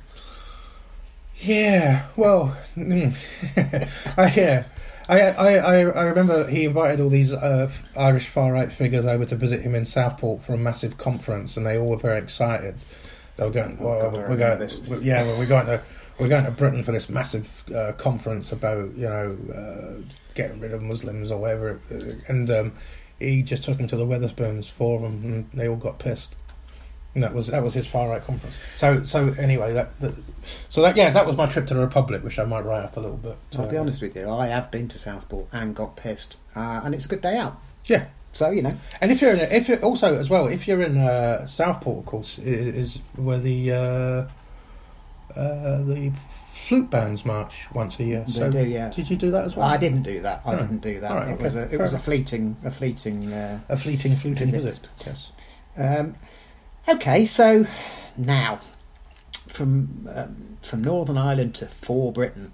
[1.39, 3.15] Yeah, well, mm,
[4.17, 4.63] I, yeah,
[5.09, 9.25] I, I, I, I remember he invited all these uh, Irish far right figures over
[9.25, 12.75] to visit him in Southport for a massive conference, and they all were very excited.
[13.37, 14.81] They were going, Oh, God, we're going, this.
[14.81, 15.81] we- yeah, well, we're going to
[16.19, 20.01] we're going to Britain for this massive uh, conference about you know uh,
[20.33, 21.95] getting rid of Muslims or whatever, uh,
[22.27, 22.73] and um,
[23.19, 26.35] he just took them to the Wetherspoons for them, and they all got pissed.
[27.17, 28.55] And that was that was his far right conference.
[28.77, 30.13] So so anyway, that, that
[30.69, 32.95] so that yeah, that was my trip to the Republic, which I might write up
[32.95, 33.35] a little bit.
[33.57, 36.81] I'll be Uh, honest with you, I have been to Southport and got pissed, uh,
[36.83, 37.59] and it's a good day out.
[37.85, 40.67] Yeah, So you know, and if you're in, a, if you're also as well, if
[40.67, 43.77] you're in uh, Southport, of course, is where the uh,
[45.35, 46.11] uh, the
[46.53, 48.25] flute bands march once a year.
[48.27, 48.89] They so do, yeah.
[48.89, 49.67] did you do that as well?
[49.67, 50.43] I didn't do that.
[50.45, 51.11] I didn't do that.
[51.11, 51.43] Right, it okay.
[51.45, 53.33] was a it Fair was a fleeting a fleeting.
[53.33, 54.61] Uh, A fleeting fluting Visit.
[54.69, 54.87] visit.
[55.03, 55.31] Yes.
[55.77, 56.15] um,
[56.87, 57.65] okay, so
[58.17, 58.59] now
[59.47, 62.53] from um, from Northern Ireland to For Britain,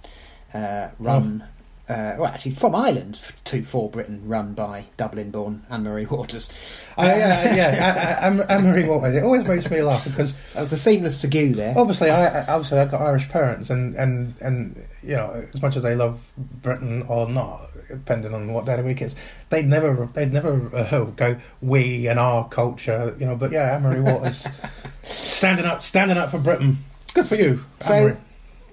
[0.54, 1.44] uh, run.
[1.90, 6.50] Uh, well, actually, from Ireland to For Britain, run by Dublin-born Anne Marie Waters.
[6.98, 8.20] Uh, yeah, yeah.
[8.22, 9.16] Anne- Anne Anne Marie Waters.
[9.18, 11.74] It always makes me laugh because That was a seamless segue there.
[11.78, 15.84] obviously, I obviously I've got Irish parents, and and and you know, as much as
[15.84, 16.22] they love
[16.62, 19.16] Britain or not, depending on what day of the week it is,
[19.50, 23.36] they'd never they'd never uh, go we and our culture, you know.
[23.36, 24.48] But yeah, Anne Marie Waters
[25.04, 26.78] standing up, standing up for Britain.
[27.14, 28.16] Good for you, Anne-Marie.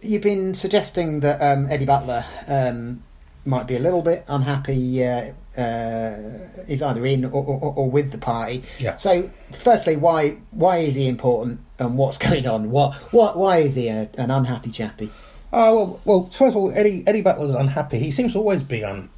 [0.03, 3.03] You've been suggesting that um, Eddie Butler um,
[3.45, 5.05] might be a little bit unhappy.
[5.05, 6.19] Uh, uh,
[6.67, 8.63] he's either in or, or, or with the party.
[8.79, 8.97] Yeah.
[8.97, 12.71] So, firstly, why why is he important, and what's going on?
[12.71, 15.11] What what why is he a, an unhappy chappie?
[15.53, 16.31] Oh well, well.
[16.31, 17.99] First of all, Eddie Eddie Butler's unhappy.
[17.99, 19.11] He seems to always be un,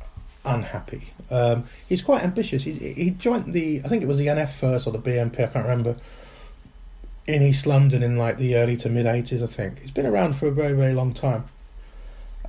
[0.44, 1.12] unhappy.
[1.30, 2.62] Um, he's quite ambitious.
[2.62, 5.40] He, he joined the, I think it was the NF first or the BNP.
[5.40, 5.96] I can't remember.
[7.26, 9.80] In East London in like the early to mid eighties, I think.
[9.80, 11.44] He's been around for a very very long time,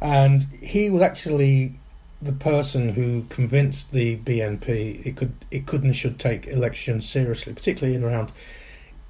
[0.02, 1.76] and he was actually
[2.22, 7.54] the person who convinced the BNP it could it could and should take elections seriously,
[7.54, 8.32] particularly in around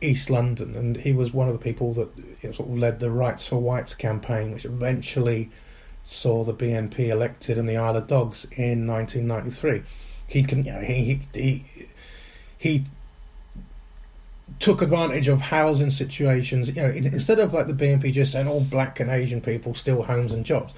[0.02, 3.00] East London, and he was one of the people that you know, sort of led
[3.00, 5.50] the Rights for Whites campaign, which eventually
[6.04, 9.84] saw the BNP elected in the Isle of Dogs in 1993.
[10.28, 11.66] He can, you know, he he,
[12.58, 12.86] he
[14.60, 16.68] took advantage of housing situations.
[16.70, 20.04] You know, instead of like the BNP just saying all black and Asian people steal
[20.04, 20.74] homes and jobs.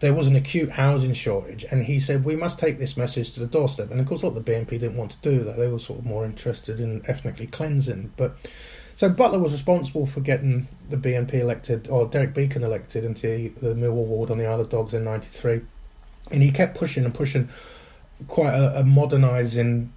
[0.00, 3.40] There was an acute housing shortage, and he said we must take this message to
[3.40, 3.90] the doorstep.
[3.90, 6.04] And of course, look, the BNP didn't want to do that; they were sort of
[6.04, 8.12] more interested in ethnically cleansing.
[8.18, 8.36] But
[8.94, 13.74] so Butler was responsible for getting the BNP elected, or Derek Beackon elected into the
[13.74, 15.62] Millwall ward on the Isle of Dogs in '93,
[16.30, 17.48] and he kept pushing and pushing
[18.28, 19.92] quite a, a modernising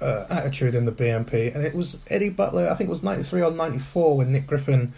[0.00, 1.54] uh, attitude in the BNP.
[1.54, 4.92] And it was Eddie Butler, I think it was '93 or '94 when Nick Griffin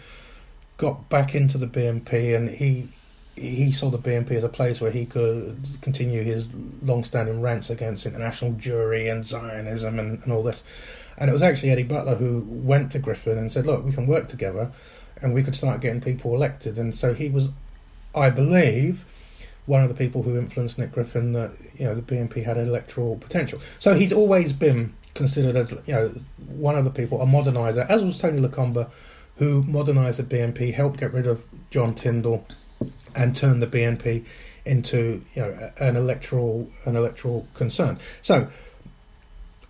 [0.77, 2.89] got back into the BNP, and he
[3.35, 6.47] he saw the BNP as a place where he could continue his
[6.81, 10.63] long-standing rants against international Jewry and Zionism and, and all this.
[11.19, 14.07] And it was actually Eddie Butler who went to Griffin and said, "Look, we can
[14.07, 14.71] work together,
[15.21, 17.49] and we could start getting people elected." And so he was,
[18.15, 19.05] I believe,
[19.67, 23.17] one of the people who influenced Nick Griffin that you know the BNP had electoral
[23.17, 23.59] potential.
[23.79, 26.13] So he's always been considered as you know
[26.47, 28.89] one of the people, a moderniser, as was Tony Lecomber,
[29.35, 32.47] who modernised the BNP, helped get rid of John Tyndall,
[33.15, 34.25] and turned the BNP
[34.65, 37.99] into you know an electoral an electoral concern.
[38.21, 38.47] So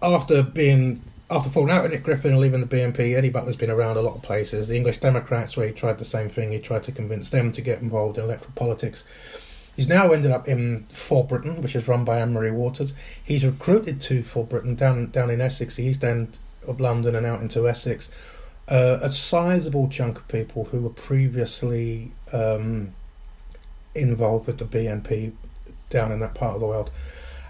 [0.01, 3.69] after being after falling out with Nick Griffin and leaving the BNP, Eddie Butler's been
[3.69, 4.67] around a lot of places.
[4.67, 7.61] The English Democrats, where he tried the same thing, he tried to convince them to
[7.61, 9.03] get involved in electoral politics.
[9.77, 12.93] He's now ended up in For Britain, which is run by Anne Marie Waters.
[13.23, 17.27] He's recruited to For Britain down down in Essex, the East End of London, and
[17.27, 18.09] out into Essex.
[18.67, 22.93] Uh, a sizable chunk of people who were previously um,
[23.93, 25.33] involved with the BNP
[25.91, 26.89] down in that part of the world,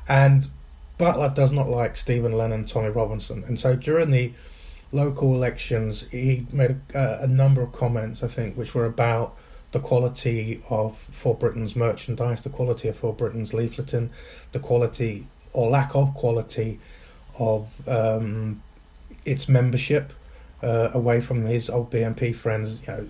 [0.10, 0.50] and
[0.98, 4.34] Butler does not like Stephen Lennon, Tommy Robinson, and so during the
[4.92, 9.36] local elections, he made a, a number of comments, I think, which were about
[9.78, 14.10] the quality of For Britain's merchandise, the quality of For Britain's leafleting,
[14.52, 16.80] the quality or lack of quality
[17.38, 18.64] of um,
[19.24, 20.14] its membership.
[20.64, 23.08] Uh, away from his old BNP friends, you know,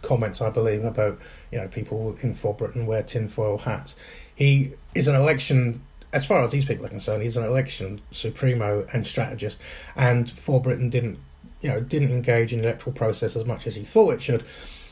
[0.00, 1.18] comments I believe about
[1.52, 3.94] you know people in For Britain wear tinfoil hats.
[4.34, 5.82] He is an election,
[6.14, 9.58] as far as these people are concerned, he's an election supremo and strategist,
[9.94, 11.18] and For Britain didn't
[11.60, 14.42] you know didn't engage in the electoral process as much as he thought it should,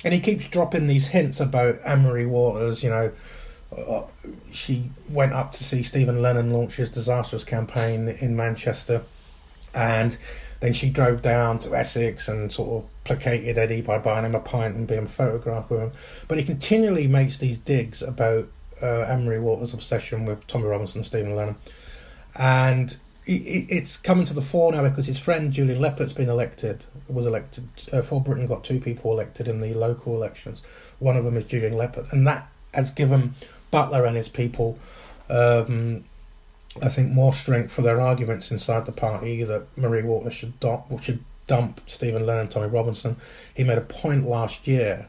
[0.04, 3.12] and he keeps dropping these hints about Anne-Marie Waters, you know.
[3.76, 4.04] Uh,
[4.52, 9.02] she went up to see Stephen Lennon launch his disastrous campaign in Manchester,
[9.74, 10.16] and
[10.60, 14.40] then she drove down to Essex and sort of placated Eddie by buying him a
[14.40, 15.92] pint and being photographed with him.
[16.28, 18.48] But he continually makes these digs about
[18.80, 21.56] uh, Anne-Marie Waters' obsession with Tommy Robinson and Stephen Lennon.
[22.36, 27.26] And it's coming to the fore now because his friend Julian Leppert's been elected, was
[27.26, 27.68] elected.
[27.92, 30.62] Uh, for Britain got two people elected in the local elections.
[30.98, 32.12] One of them is Julian Leppert.
[32.12, 33.34] And that has given
[33.70, 34.78] Butler and his people
[35.30, 36.04] um,
[36.82, 41.02] I think, more strength for their arguments inside the party that Marie Waters should dump,
[41.02, 43.16] should dump Stephen Lennon, Tommy Robinson.
[43.54, 45.08] He made a point last year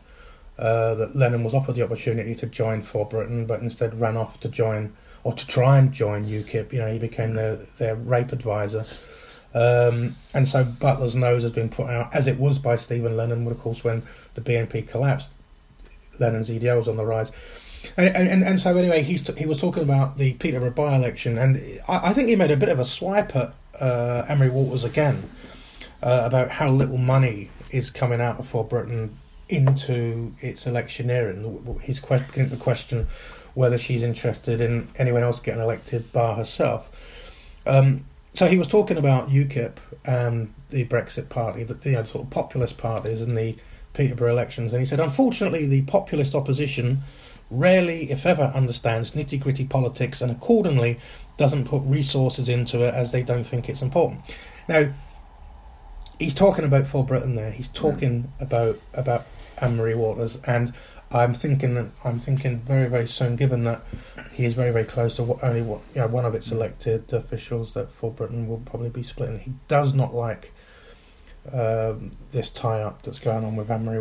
[0.60, 4.40] uh, that Lennon was offered the opportunity to join For Britain, but instead ran off
[4.42, 4.96] to join
[5.26, 6.72] or to try and join UKIP.
[6.72, 8.86] You know, he became their their rape advisor.
[9.54, 13.48] Um, and so Butler's nose has been put out, as it was by Stephen Lennon,
[13.48, 14.04] of course, when
[14.36, 15.32] the BNP collapsed,
[16.20, 17.32] Lennon's EDL was on the rise.
[17.98, 21.82] And, and, and so anyway, he's t- he was talking about the Peterborough by-election, and
[21.88, 25.30] I, I think he made a bit of a swipe at uh, Anne-Marie Waters again
[26.04, 31.80] uh, about how little money is coming out for Britain into its electioneering.
[31.82, 33.08] He's questioning the question
[33.56, 36.90] whether she's interested in anyone else getting elected bar herself.
[37.66, 42.26] Um, so he was talking about UKIP and the Brexit Party, the you know, sort
[42.26, 43.56] of populist parties in the
[43.94, 47.00] Peterborough elections, and he said, unfortunately, the populist opposition
[47.50, 51.00] rarely, if ever, understands nitty gritty politics and accordingly
[51.38, 54.20] doesn't put resources into it as they don't think it's important.
[54.68, 54.92] Now,
[56.20, 57.52] he's talking about For Britain there.
[57.52, 58.46] He's talking yeah.
[58.46, 59.26] about about
[59.58, 60.74] Anne Marie Waters, and
[61.12, 63.82] I'm thinking that I'm thinking very very soon, given that
[64.32, 67.12] he is very very close to what, only what you know, one of its elected
[67.14, 69.40] officials, that For Britain will probably be splitting.
[69.40, 70.52] He does not like
[71.52, 74.00] um, this tie up that's going on with Anne Marie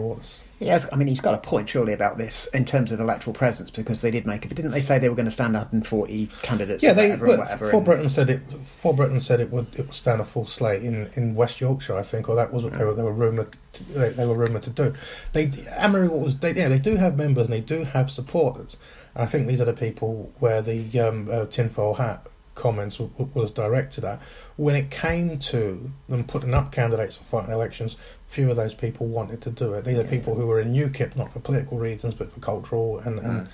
[0.61, 3.71] Yes, I mean he's got a point surely about this in terms of electoral presence
[3.71, 4.49] because they did make it.
[4.49, 6.83] But didn't they say they were going to stand up in forty candidates?
[6.83, 7.11] Yeah, they.
[7.11, 8.41] Whatever, whatever, for Britain said it.
[8.81, 11.97] For Britain said it would it would stand a full slate in, in West Yorkshire,
[11.97, 13.57] I think, or that was what they were they were rumoured
[13.91, 14.95] they, they, were rumoured to do.
[15.33, 18.77] They Amory was they yeah they do have members and they do have supporters.
[19.17, 22.27] I think these are the people where the um, uh, tinfoil hat
[22.65, 24.23] comments w- was directed at.
[24.57, 27.97] When it came to them putting up candidates for fighting elections,
[28.29, 29.85] few of those people wanted to do it.
[29.85, 33.19] These are people who were in UKIP not for political reasons but for cultural and
[33.19, 33.49] and, mm.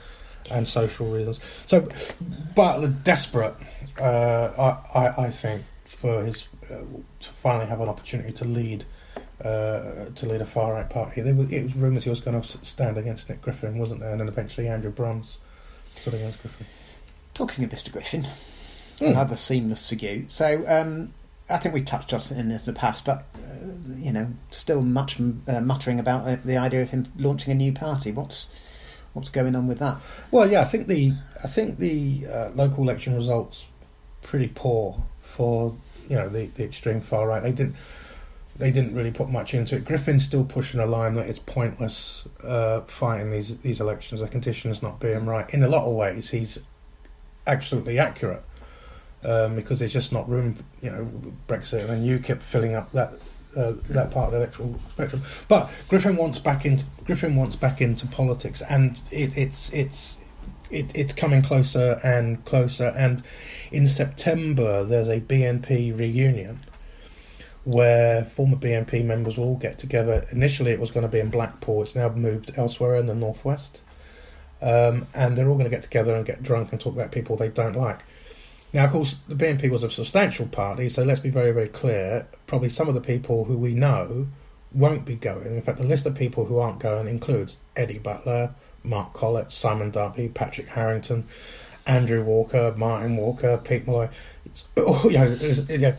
[0.52, 1.40] and social reasons.
[1.66, 1.88] So
[2.54, 3.56] Butler desperate,
[4.00, 6.76] uh, I, I, I think, for his uh,
[7.24, 8.84] to finally have an opportunity to lead.
[9.42, 11.22] Uh, to lead a far right party.
[11.22, 14.10] There was, it was rumours he was going to stand against Nick Griffin, wasn't there?
[14.10, 15.38] And then eventually Andrew Brons
[15.96, 16.66] stood against Griffin.
[17.32, 17.90] Talking of Mr.
[17.90, 18.26] Griffin,
[19.00, 19.10] mm.
[19.10, 20.30] another seamless segue.
[20.30, 21.12] So um,
[21.48, 25.18] I think we touched on this in the past, but uh, you know, still much
[25.20, 28.12] uh, muttering about the, the, idea of him launching a new party.
[28.12, 28.48] What's
[29.12, 30.00] what's going on with that?
[30.30, 33.66] Well, yeah, I think the I think the uh, local election results
[34.22, 35.74] pretty poor for
[36.08, 37.42] you know the, the extreme far right.
[37.42, 37.76] They didn't
[38.56, 39.84] they didn't really put much into it.
[39.84, 44.20] Griffin's still pushing a line that it's pointless uh, fighting these these elections.
[44.20, 45.48] The conditions not being right.
[45.50, 46.58] In a lot of ways, he's
[47.46, 48.44] absolutely accurate
[49.24, 51.10] um, because there's just not room, you know,
[51.48, 53.12] Brexit and UKIP filling up that
[53.56, 55.22] uh, that part of the electoral spectrum.
[55.48, 60.18] But Griffin wants back into Griffin wants back into politics, and it, it's it's
[60.70, 62.94] it, it's coming closer and closer.
[62.96, 63.22] And
[63.72, 66.60] in September, there's a BNP reunion
[67.64, 70.26] where former BNP members will all get together.
[70.30, 71.82] Initially, it was going to be in Blackpool.
[71.82, 73.80] It's now moved elsewhere in the northwest,
[74.62, 77.36] um, and they're all going to get together and get drunk and talk about people
[77.36, 78.00] they don't like.
[78.72, 82.26] Now, of course, the BNP was a substantial party, so let's be very, very clear.
[82.46, 84.28] Probably some of the people who we know
[84.72, 85.46] won't be going.
[85.46, 88.54] In fact, the list of people who aren't going includes Eddie Butler,
[88.84, 91.26] Mark Collett, Simon Darby, Patrick Harrington,
[91.86, 94.08] Andrew Walker, Martin Walker, Pete Molloy.
[94.76, 95.36] Oh, you know,
[95.68, 95.96] yeah.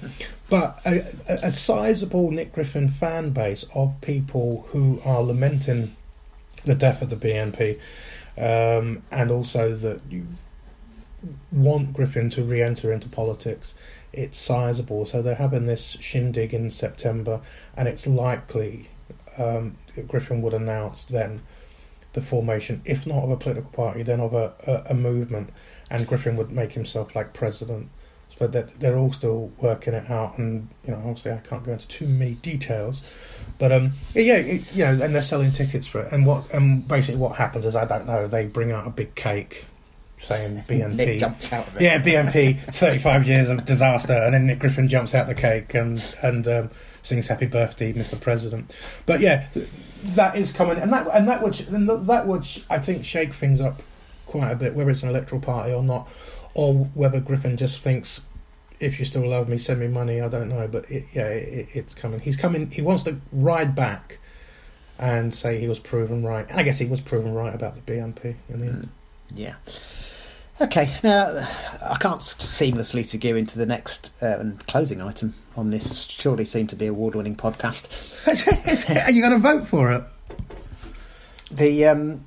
[0.49, 5.95] But a, a sizable Nick Griffin fan base of people who are lamenting
[6.63, 7.79] the death of the BNP
[8.37, 10.27] um, and also that you
[11.51, 13.75] want Griffin to re-enter into politics.
[14.13, 17.41] It's sizable, so they're having this shindig in September,
[17.77, 18.89] and it's likely
[19.37, 21.41] um, Griffin would announce then
[22.13, 25.49] the formation, if not of a political party, then of a, a, a movement,
[25.89, 27.89] and Griffin would make himself like president.
[28.39, 31.73] But that they're all still working it out, and you know, obviously, I can't go
[31.73, 33.01] into too many details.
[33.59, 36.11] But um, yeah, it, you know, and they're selling tickets for it.
[36.11, 39.13] And what and basically what happens is, I don't know, they bring out a big
[39.13, 39.65] cake
[40.21, 40.95] saying BNP.
[40.95, 41.81] Nick jumps out of it.
[41.81, 46.03] Yeah, BNP, 35 years of disaster, and then Nick Griffin jumps out the cake and
[46.21, 46.69] and um,
[47.01, 48.19] sings "Happy Birthday, Mr.
[48.19, 49.47] President." But yeah,
[50.03, 53.61] that is coming, and that and that would and that would I think shake things
[53.61, 53.81] up
[54.25, 56.07] quite a bit, whether it's an electoral party or not,
[56.53, 58.21] or whether Griffin just thinks.
[58.79, 60.21] If you still love me, send me money.
[60.21, 62.19] I don't know, but it, yeah, it, it's coming.
[62.19, 62.71] He's coming.
[62.71, 64.17] He wants to ride back
[64.97, 66.49] and say he was proven right.
[66.49, 68.89] And I guess he was proven right about the BNP in the end.
[69.35, 69.55] Yeah.
[70.61, 71.47] Okay, now
[71.81, 76.67] I can't seamlessly to into the next uh, and closing item on this surely seem
[76.67, 77.87] to be award-winning podcast.
[79.07, 80.03] Are you going to vote for it?
[81.49, 82.25] The um,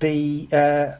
[0.00, 0.96] the uh,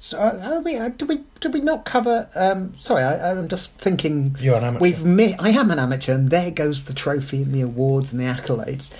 [0.00, 2.28] so are we, uh, did we did we not cover?
[2.34, 4.36] Um, sorry, I, I'm just thinking.
[4.40, 4.82] You're an amateur.
[4.82, 8.20] We've mi- I am an amateur, and there goes the trophy and the awards and
[8.20, 8.90] the accolades.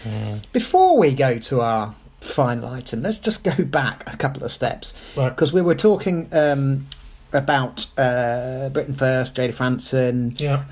[0.53, 4.94] Before we go to our final item, let's just go back a couple of steps
[5.16, 5.30] Right.
[5.30, 6.86] because we were talking um,
[7.32, 10.64] about uh, Britain First, Jayda Fransen, Yeah.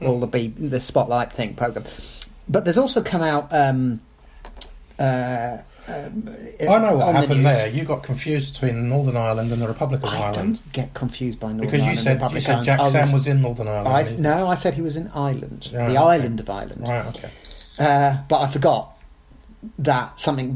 [0.00, 1.84] uh, all the B, the Spotlight thing program.
[2.48, 3.48] But there's also come out.
[3.52, 4.00] Um,
[4.98, 6.30] uh, um,
[6.60, 7.68] I know what on the happened there.
[7.68, 11.38] You got confused between Northern Ireland and the Republic of I Ireland don't get confused
[11.40, 13.88] by Northern because you Ireland said Republic you said Jack Sen was in Northern Ireland.
[13.88, 15.96] I, no, I said he was in Ireland, the okay.
[15.96, 16.88] island of Ireland.
[16.88, 17.06] Right.
[17.06, 17.30] Okay.
[17.78, 18.93] Uh, but I forgot
[19.78, 20.54] that something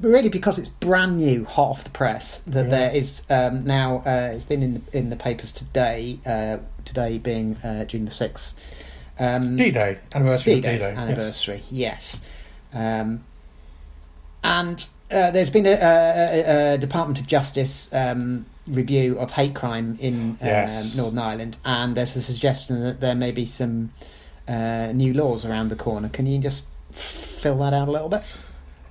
[0.00, 2.38] really because it's brand new, hot off the press.
[2.46, 2.70] That Yeah.
[2.70, 3.98] there is um, now.
[4.06, 6.18] Uh, it's been in the, in the papers today.
[6.26, 8.54] Uh, today being uh, June the sixth.
[9.18, 10.90] Um, D-Day anniversary D-Day, of D-Day.
[10.90, 10.98] yes.
[10.98, 11.62] anniversary.
[11.70, 12.20] Yes,
[12.74, 13.24] Um,
[14.44, 19.96] and uh, there's been a, a, a Department of Justice um, review of hate crime
[20.00, 20.94] in um, Yes.
[20.94, 23.92] Northern Ireland, and there's a suggestion that there may be some
[24.48, 26.08] uh, new laws around the corner.
[26.08, 26.64] Can you just
[26.96, 28.22] fill that out a little bit?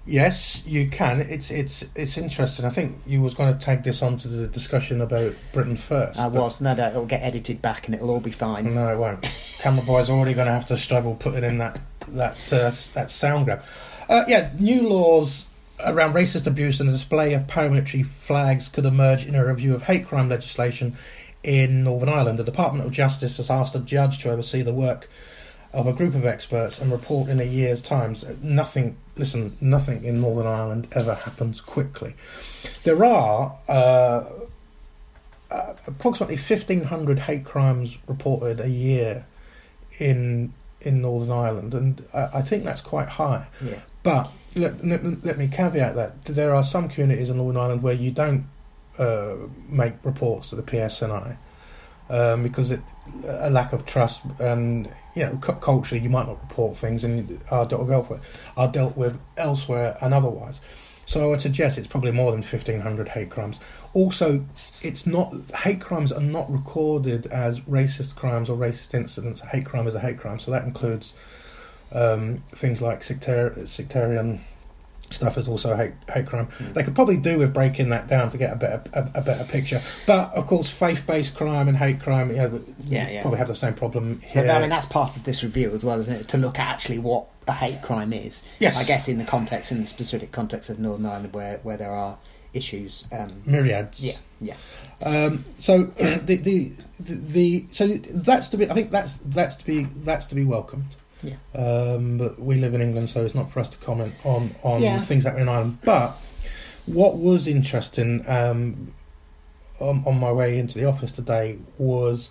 [0.07, 1.21] Yes, you can.
[1.21, 2.63] It's it's it's interesting.
[2.63, 6.19] I think you was going to tag this onto the discussion about Britain first.
[6.19, 6.61] I was.
[6.61, 8.75] No, no, it'll get edited back, and it'll all be fine.
[8.75, 9.23] No, it won't.
[9.59, 13.45] Camera boy's already going to have to struggle putting in that that uh, that sound
[13.45, 13.63] grab.
[14.07, 15.47] Uh, yeah, new laws
[15.83, 19.83] around racist abuse and the display of paramilitary flags could emerge in a review of
[19.83, 20.95] hate crime legislation
[21.43, 22.39] in Northern Ireland.
[22.39, 25.09] The Department of Justice has asked a judge to oversee the work
[25.75, 28.15] of a group of experts and report in a year's time.
[28.41, 32.15] Nothing, listen, nothing in Northern Ireland ever happens quickly.
[32.83, 34.23] There are uh,
[35.51, 39.25] uh, approximately 1,500 hate crimes reported a year
[39.99, 43.47] in in Northern Ireland, and I, I think that's quite high.
[43.63, 43.81] Yeah.
[44.03, 47.95] But let, let, let me caveat that there are some communities in Northern Ireland where
[47.95, 48.45] you don't
[48.99, 49.35] uh,
[49.67, 51.37] make reports to the PSNI
[52.09, 52.81] um, because it,
[53.25, 57.65] a lack of trust and you know culturally you might not report things and are
[57.65, 58.19] dealt with elsewhere,
[58.57, 60.59] are dealt with elsewhere and otherwise.
[61.07, 63.59] So I would suggest it's probably more than fifteen hundred hate crimes.
[63.93, 64.43] Also,
[64.81, 65.33] it's not
[65.63, 69.41] hate crimes are not recorded as racist crimes or racist incidents.
[69.41, 71.13] A hate crime is a hate crime, so that includes
[71.91, 74.41] um, things like sectari- sectarian
[75.11, 76.47] stuff is also hate hate crime.
[76.73, 79.43] They could probably do with breaking that down to get a better a, a better
[79.43, 79.81] picture.
[80.05, 83.21] But of course, faith based crime and hate crime, you know, Yeah, yeah.
[83.21, 84.43] probably have the same problem here.
[84.43, 86.27] But I mean, that's part of this review as well, isn't it?
[86.29, 88.43] To look at actually what a hate crime is.
[88.59, 88.75] Yes.
[88.77, 91.91] I guess in the context, in the specific context of Northern Ireland, where where there
[91.91, 92.17] are
[92.53, 93.05] issues.
[93.11, 94.01] Um, myriads.
[94.01, 94.55] yeah, yeah.
[95.01, 98.69] Um, so the, the the the so that's to be.
[98.69, 100.85] I think that's that's to be that's to be welcomed.
[101.23, 101.35] Yeah.
[101.55, 104.81] Um, but we live in England, so it's not for us to comment on on
[104.81, 104.99] Yeah.
[105.01, 105.77] things happening in Ireland.
[105.83, 106.17] But
[106.85, 108.93] what was interesting um,
[109.79, 112.29] on, on my way into the office today was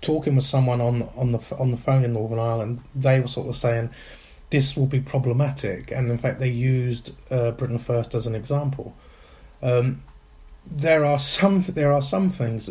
[0.00, 2.80] talking with someone on on the on the phone in Northern Ireland.
[2.94, 3.90] They were sort of saying
[4.50, 8.94] this will be problematic, and in fact, they used uh, Britain First as an example.
[9.62, 10.02] Um,
[10.66, 12.68] there are some there are some things,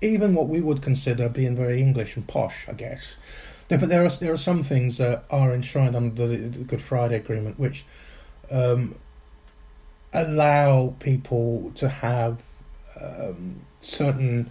[0.00, 3.16] even what we would consider being very English and posh, I guess.
[3.70, 6.82] There, but there are there are some things that are enshrined under the, the Good
[6.82, 7.84] Friday Agreement, which
[8.50, 8.96] um,
[10.12, 12.38] allow people to have
[13.00, 14.50] um, certain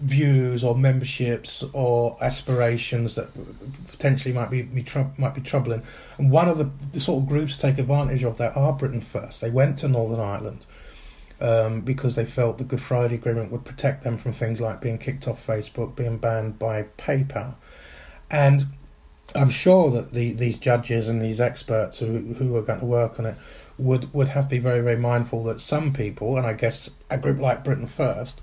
[0.00, 3.30] views or memberships or aspirations that
[3.90, 4.84] potentially might be, be
[5.16, 5.82] might be troubling.
[6.18, 9.00] And one of the, the sort of groups to take advantage of that are Britain
[9.00, 9.40] First.
[9.40, 10.66] They went to Northern Ireland
[11.40, 14.98] um, because they felt the Good Friday Agreement would protect them from things like being
[14.98, 17.54] kicked off Facebook, being banned by PayPal,
[18.30, 18.66] and
[19.34, 23.18] I'm sure that the, these judges and these experts who who are going to work
[23.18, 23.36] on it
[23.76, 27.18] would would have to be very very mindful that some people, and I guess a
[27.18, 28.40] group like Britain First,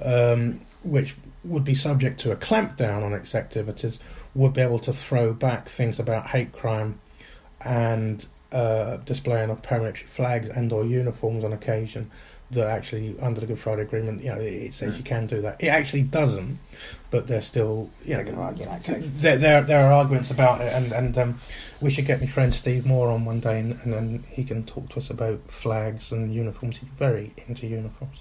[0.00, 3.98] um, which would be subject to a clampdown on its activities,
[4.34, 7.00] would be able to throw back things about hate crime
[7.60, 12.10] and uh, displaying of paramilitary flags and or uniforms on occasion
[12.50, 15.40] that actually under the Good Friday Agreement, you know, it, it says you can do
[15.42, 15.62] that.
[15.62, 16.58] It actually doesn't,
[17.10, 19.10] but there's still, you know, They're argue that case.
[19.22, 21.40] there, there there are arguments about it, and and um,
[21.80, 24.64] we should get my friend Steve Moore on one day, and, and then he can
[24.64, 26.76] talk to us about flags and uniforms.
[26.76, 28.18] He's very into uniforms.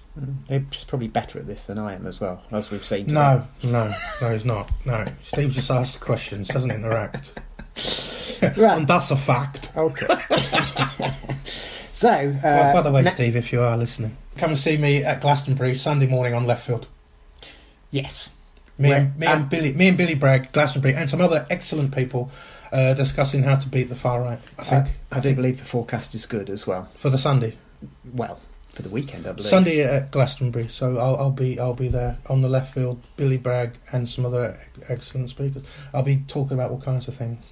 [0.47, 3.07] He's probably better at this than I am as well, as we've seen.
[3.07, 3.13] today.
[3.15, 4.71] No, no, no, he's not.
[4.86, 7.32] No, Steve just asks questions, doesn't interact.
[8.41, 8.57] Right.
[8.78, 9.71] and that's a fact.
[9.78, 10.05] Okay.
[11.94, 15.04] so, uh, Well, by the way, Steve, if you are listening, come and see me
[15.04, 16.88] at Glastonbury Sunday morning on Left Field.
[17.91, 18.32] yes,
[18.78, 21.46] Me, Where- and, me uh, and Billy, me and Billy Bragg, Glastonbury, and some other
[21.50, 22.32] excellent people
[22.72, 24.39] uh, discussing how to beat the far right.
[24.58, 24.88] I think.
[25.12, 26.89] I, I do believe the forecast is good as well.
[26.98, 27.56] for the Sunday,
[28.14, 28.39] Well,
[28.72, 29.48] for the weekend, I believe.
[29.48, 30.68] Sunday at Glastonbury.
[30.70, 33.00] So I'll, I'll be I'll be there on the left field.
[33.16, 34.58] Billy Bragg and some other
[34.89, 35.62] excellent speakers.
[35.94, 37.46] I'll be talking about all kinds of things.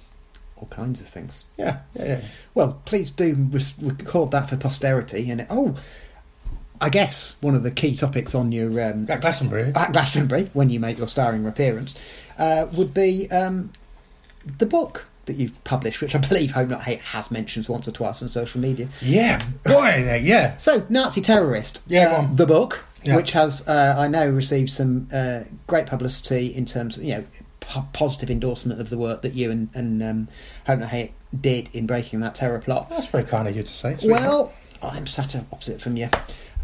[0.62, 1.44] All kinds of things.
[1.58, 2.20] Yeah, yeah, yeah.
[2.54, 3.34] Well, please do
[3.80, 5.28] record that for posterity.
[5.28, 5.74] And oh,
[6.80, 9.72] I guess one of the key topics on your um, At Glastonbury.
[9.74, 11.96] at Glastonbury when you make your starring appearance
[12.38, 13.72] uh, would be um,
[14.58, 17.92] the book that you've published, which I believe Hope Not Hate has mentioned once or
[17.92, 18.86] twice on social media.
[19.00, 20.54] Yeah, boy, yeah.
[20.58, 23.16] So, Nazi Terrorist, Yeah, uh, the book, Yeah.
[23.16, 27.24] which has, uh, I know, received some uh, great publicity in terms of, you know,
[27.62, 30.28] po- positive endorsement of the work that you and, and um,
[30.66, 32.90] Hope Not Hate did in breaking that terror plot.
[32.90, 33.96] That's very kind of you to say.
[33.96, 34.22] sweetheart.
[34.22, 34.52] Well,
[34.82, 36.08] I'm sat opposite from you.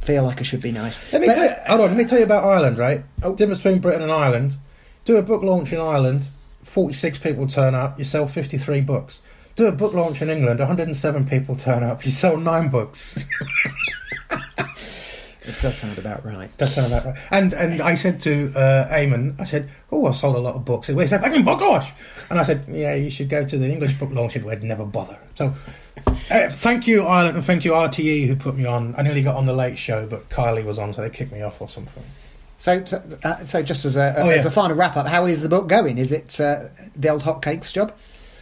[0.00, 1.00] Feel like I should be nice.
[1.12, 1.88] Let me But- tell you, hold on.
[1.88, 2.78] Let me tell you about Ireland.
[2.78, 3.02] Right,
[3.36, 4.56] difference between Britain and Ireland.
[5.04, 6.28] Do a book launch in Ireland,
[6.64, 7.98] forty-six people turn up.
[7.98, 9.20] You sell fifty-three books.
[9.56, 12.04] Do a book launch in England, one hundred and seven people turn up.
[12.04, 13.24] You sell nine books.
[15.48, 16.56] It does sound about right.
[16.58, 17.18] That sound about right.
[17.30, 20.64] And and I said to uh, Eamon, I said, "Oh, I sold a lot of
[20.64, 21.92] books." He went, "He said, "Fucking book launch,"
[22.28, 24.84] and I said, "Yeah, you should go to the English book launch." He would never
[24.84, 25.16] bother.
[25.36, 25.54] So,
[26.06, 28.94] uh, thank you Ireland and thank you RTE who put me on.
[28.98, 31.40] I nearly got on the late show, but Kylie was on, so they kicked me
[31.40, 32.04] off or something.
[32.58, 35.42] So, so, uh, so just as a, Oh, as a final wrap up, how is
[35.42, 35.96] the book going?
[35.96, 36.64] Is it uh,
[36.96, 37.94] the old hotcakes job?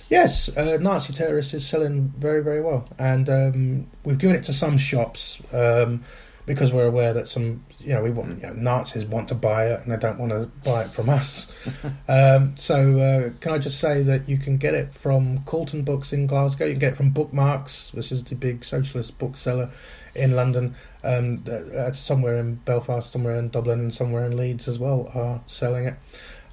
[0.09, 4.53] Yes, uh, Nazi Terrorist is selling very, very well, and um, we've given it to
[4.53, 6.05] some shops um,
[6.47, 9.67] because we're aware that some, you know, we want you know, Nazis want to buy
[9.67, 11.49] it and they don't want to buy it from us.
[12.09, 16.13] um, so, uh, can I just say that you can get it from Calton Books
[16.13, 16.67] in Glasgow.
[16.67, 19.71] You can get it from Bookmarks, which is the big socialist bookseller
[20.15, 20.75] in London.
[21.03, 25.11] Um, th- uh, somewhere in Belfast, somewhere in Dublin, and somewhere in Leeds as well
[25.15, 25.95] are selling it.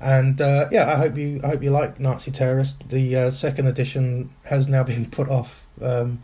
[0.04, 2.90] And uh, yeah, I hope you I hope you like Nazi Terrorist.
[2.90, 6.24] The uh, second edition has now been put off, um,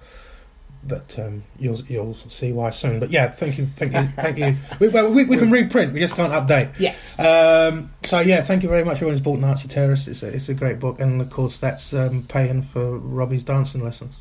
[0.84, 3.00] but um, you'll you'll see why soon.
[3.00, 4.56] But yeah, thank you, thank you, thank you.
[4.80, 6.80] We, well, we, we can reprint, we just can't update.
[6.80, 7.18] Yes.
[7.20, 10.08] Um, so yeah, thank you very much everyone who's bought Nazi Terrorist.
[10.08, 13.84] It's a, it's a great book, and of course that's um, paying for Robbie's dancing
[13.84, 14.16] lessons.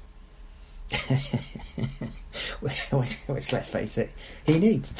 [2.61, 2.88] which,
[3.26, 4.11] which, let's face it,
[4.46, 4.94] he needs.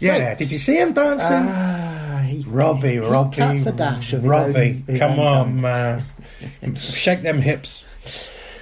[0.00, 1.26] Yeah, did you see him dancing?
[1.48, 6.02] Ah, he, Robbie, he Robbie, cuts a dash of Robbie, own- come on, man,
[6.76, 7.84] shake them hips.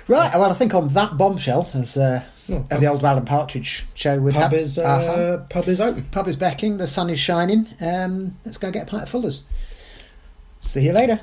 [0.06, 3.84] Right, well, I think on that bombshell, as uh, Oh, as the old Alan Partridge
[3.94, 5.38] show would Pub have, is uh, uh-huh.
[5.48, 6.04] pub is open.
[6.12, 7.66] pub is becking, the sun is shining.
[7.80, 9.42] Um, let's go get a pint of Fuller's.
[10.60, 11.20] See you later.